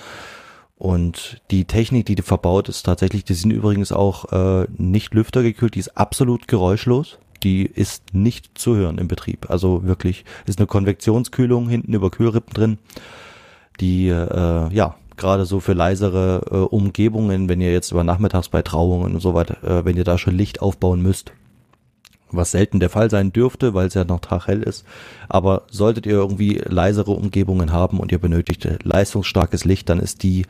Und 0.77 1.40
die 1.51 1.64
Technik, 1.64 2.05
die 2.05 2.16
verbaut 2.16 2.68
ist, 2.68 2.85
tatsächlich, 2.85 3.25
die 3.25 3.35
sind 3.35 3.53
übrigens 3.53 3.90
auch 3.90 4.31
äh, 4.31 4.66
nicht 4.77 5.14
lüftergekühlt, 5.14 5.75
die 5.75 5.81
ist 5.81 5.96
absolut 5.96 6.46
geräuschlos. 6.46 7.18
Die 7.42 7.64
ist 7.64 8.12
nicht 8.12 8.59
zu 8.59 8.77
hören 8.77 8.99
im 8.99 9.09
Betrieb. 9.09 9.49
Also 9.49 9.85
wirklich 9.85 10.27
ist 10.44 10.59
eine 10.59 10.66
Konvektionskühlung 10.66 11.70
hinten 11.70 11.94
über 11.94 12.11
Kühlrippen 12.11 12.53
drin, 12.53 12.79
die 13.81 14.09
äh, 14.09 14.75
ja 14.75 14.96
gerade 15.20 15.44
so 15.44 15.61
für 15.61 15.74
leisere 15.74 16.42
äh, 16.50 16.56
Umgebungen, 16.56 17.48
wenn 17.48 17.61
ihr 17.61 17.72
jetzt 17.72 17.92
über 17.92 18.02
Nachmittags 18.02 18.48
bei 18.48 18.62
Trauungen 18.62 19.14
und 19.14 19.20
so 19.20 19.35
weiter, 19.35 19.62
äh, 19.62 19.85
wenn 19.85 19.96
ihr 19.96 20.04
da 20.04 20.18
schon 20.18 20.35
Licht 20.35 20.62
aufbauen 20.62 21.02
müsst, 21.02 21.33
was 22.30 22.50
selten 22.50 22.80
der 22.80 22.90
Fall 22.90 23.11
sein 23.11 23.33
dürfte, 23.33 23.74
weil 23.74 23.87
es 23.87 23.94
ja 23.94 24.04
noch 24.04 24.20
taghell 24.20 24.62
ist. 24.62 24.85
Aber 25.28 25.62
solltet 25.70 26.06
ihr 26.06 26.14
irgendwie 26.14 26.61
leisere 26.64 27.12
Umgebungen 27.12 27.72
haben 27.72 28.00
und 28.00 28.11
ihr 28.11 28.18
benötigt 28.18 28.66
leistungsstarkes 28.83 29.64
Licht, 29.64 29.88
dann 29.88 30.00
ist 30.00 30.22
die 30.22 30.46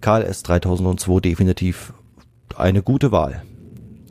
KLS 0.00 0.42
3002 0.42 1.20
definitiv 1.20 1.92
eine 2.56 2.82
gute 2.82 3.12
Wahl. 3.12 3.42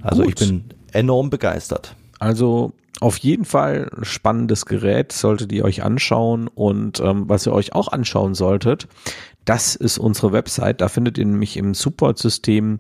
Also 0.02 0.24
Gut. 0.24 0.42
ich 0.42 0.48
bin 0.48 0.66
enorm 0.94 1.30
begeistert. 1.30 1.96
Also 2.20 2.74
auf 3.02 3.18
jeden 3.18 3.46
Fall 3.46 3.90
spannendes 4.04 4.68
Gerät, 4.68 5.12
solltet 5.12 5.52
ihr 5.52 5.66
euch 5.66 5.84
anschauen. 5.84 6.48
Und 6.48 7.00
ähm, 7.00 7.28
was 7.28 7.48
ihr 7.48 7.54
euch 7.54 7.74
auch 7.74 7.88
anschauen 7.88 8.36
solltet, 8.36 8.88
das 9.46 9.76
ist 9.76 9.98
unsere 9.98 10.32
Website. 10.32 10.82
Da 10.82 10.88
findet 10.88 11.18
ihr 11.18 11.26
nämlich 11.26 11.58
im 11.58 11.74
Support-System 11.74 12.80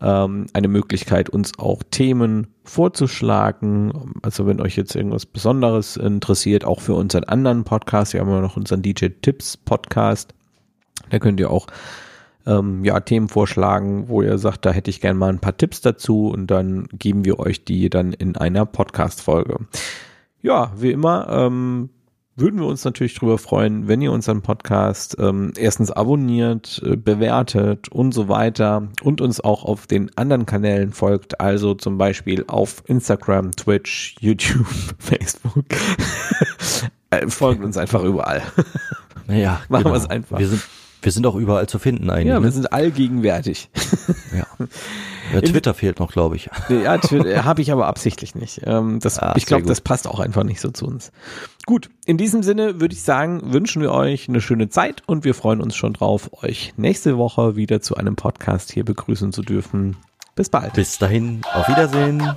ähm, 0.00 0.46
eine 0.52 0.68
Möglichkeit, 0.68 1.30
uns 1.30 1.58
auch 1.58 1.82
Themen 1.90 2.48
vorzuschlagen. 2.64 4.14
Also 4.22 4.46
wenn 4.46 4.60
euch 4.60 4.76
jetzt 4.76 4.94
irgendwas 4.94 5.26
Besonderes 5.26 5.96
interessiert, 5.96 6.64
auch 6.64 6.80
für 6.80 6.94
unseren 6.94 7.24
anderen 7.24 7.64
Podcast, 7.64 8.12
wir 8.12 8.20
haben 8.20 8.30
ja 8.30 8.40
noch 8.40 8.56
unseren 8.56 8.82
DJ 8.82 9.08
Tipps 9.20 9.56
Podcast. 9.56 10.34
Da 11.10 11.18
könnt 11.18 11.40
ihr 11.40 11.50
auch 11.50 11.66
ähm, 12.46 12.84
ja, 12.84 12.98
Themen 13.00 13.28
vorschlagen, 13.28 14.08
wo 14.08 14.22
ihr 14.22 14.38
sagt, 14.38 14.66
da 14.66 14.72
hätte 14.72 14.90
ich 14.90 15.00
gerne 15.00 15.18
mal 15.18 15.28
ein 15.28 15.38
paar 15.38 15.56
Tipps 15.56 15.80
dazu 15.80 16.28
und 16.28 16.48
dann 16.48 16.86
geben 16.92 17.24
wir 17.24 17.38
euch 17.38 17.64
die 17.64 17.88
dann 17.88 18.12
in 18.12 18.36
einer 18.36 18.66
Podcast-Folge. 18.66 19.58
Ja, 20.40 20.72
wie 20.76 20.90
immer, 20.90 21.28
ähm, 21.30 21.90
würden 22.36 22.60
wir 22.60 22.66
uns 22.66 22.84
natürlich 22.84 23.14
drüber 23.14 23.38
freuen, 23.38 23.88
wenn 23.88 24.00
ihr 24.00 24.12
unseren 24.12 24.42
Podcast 24.42 25.16
ähm, 25.18 25.52
erstens 25.56 25.90
abonniert, 25.90 26.82
äh, 26.84 26.96
bewertet 26.96 27.88
und 27.90 28.12
so 28.12 28.28
weiter 28.28 28.88
und 29.02 29.20
uns 29.20 29.40
auch 29.40 29.64
auf 29.64 29.86
den 29.86 30.10
anderen 30.16 30.46
Kanälen 30.46 30.92
folgt, 30.92 31.40
also 31.40 31.74
zum 31.74 31.98
Beispiel 31.98 32.44
auf 32.46 32.82
Instagram, 32.86 33.52
Twitch, 33.52 34.16
YouTube, 34.20 34.66
Facebook. 34.98 35.64
Äh, 37.10 37.28
folgt 37.28 37.62
uns 37.62 37.76
einfach 37.76 38.02
überall. 38.04 38.40
Naja, 39.26 39.60
Machen 39.68 39.92
wir's 39.92 40.08
einfach. 40.08 40.38
Wir 40.38 40.48
sind, 40.48 40.62
wir 41.02 41.12
sind 41.12 41.26
auch 41.26 41.34
überall 41.34 41.68
zu 41.68 41.78
finden 41.78 42.10
eigentlich. 42.10 42.28
Ja, 42.28 42.40
wir 42.40 42.46
ne? 42.46 42.52
sind 42.52 42.72
allgegenwärtig. 42.72 43.68
ja. 44.36 44.46
Ja, 45.32 45.40
Twitter 45.40 45.74
fehlt 45.74 45.98
noch, 45.98 46.12
glaube 46.12 46.36
ich. 46.36 46.50
Ja, 46.68 47.00
habe 47.44 47.62
ich 47.62 47.72
aber 47.72 47.86
absichtlich 47.86 48.34
nicht. 48.34 48.62
Ähm, 48.64 48.98
das, 49.00 49.18
Ah, 49.18 49.34
ich 49.36 49.46
glaube, 49.46 49.66
das 49.66 49.80
passt 49.80 50.06
auch 50.06 50.20
einfach 50.20 50.44
nicht 50.44 50.60
so 50.60 50.70
zu 50.70 50.86
uns. 50.86 51.12
Gut, 51.64 51.90
in 52.04 52.16
diesem 52.16 52.42
Sinne 52.42 52.80
würde 52.80 52.94
ich 52.94 53.02
sagen, 53.02 53.52
wünschen 53.52 53.82
wir 53.82 53.92
euch 53.92 54.28
eine 54.28 54.40
schöne 54.40 54.68
Zeit 54.68 55.02
und 55.06 55.24
wir 55.24 55.34
freuen 55.34 55.60
uns 55.60 55.76
schon 55.76 55.92
drauf, 55.92 56.30
euch 56.42 56.74
nächste 56.76 57.16
Woche 57.18 57.56
wieder 57.56 57.80
zu 57.80 57.96
einem 57.96 58.16
Podcast 58.16 58.72
hier 58.72 58.84
begrüßen 58.84 59.32
zu 59.32 59.42
dürfen. 59.42 59.96
Bis 60.34 60.48
bald. 60.48 60.74
Bis 60.74 60.98
dahin, 60.98 61.42
auf 61.52 61.68
Wiedersehen. 61.68 62.36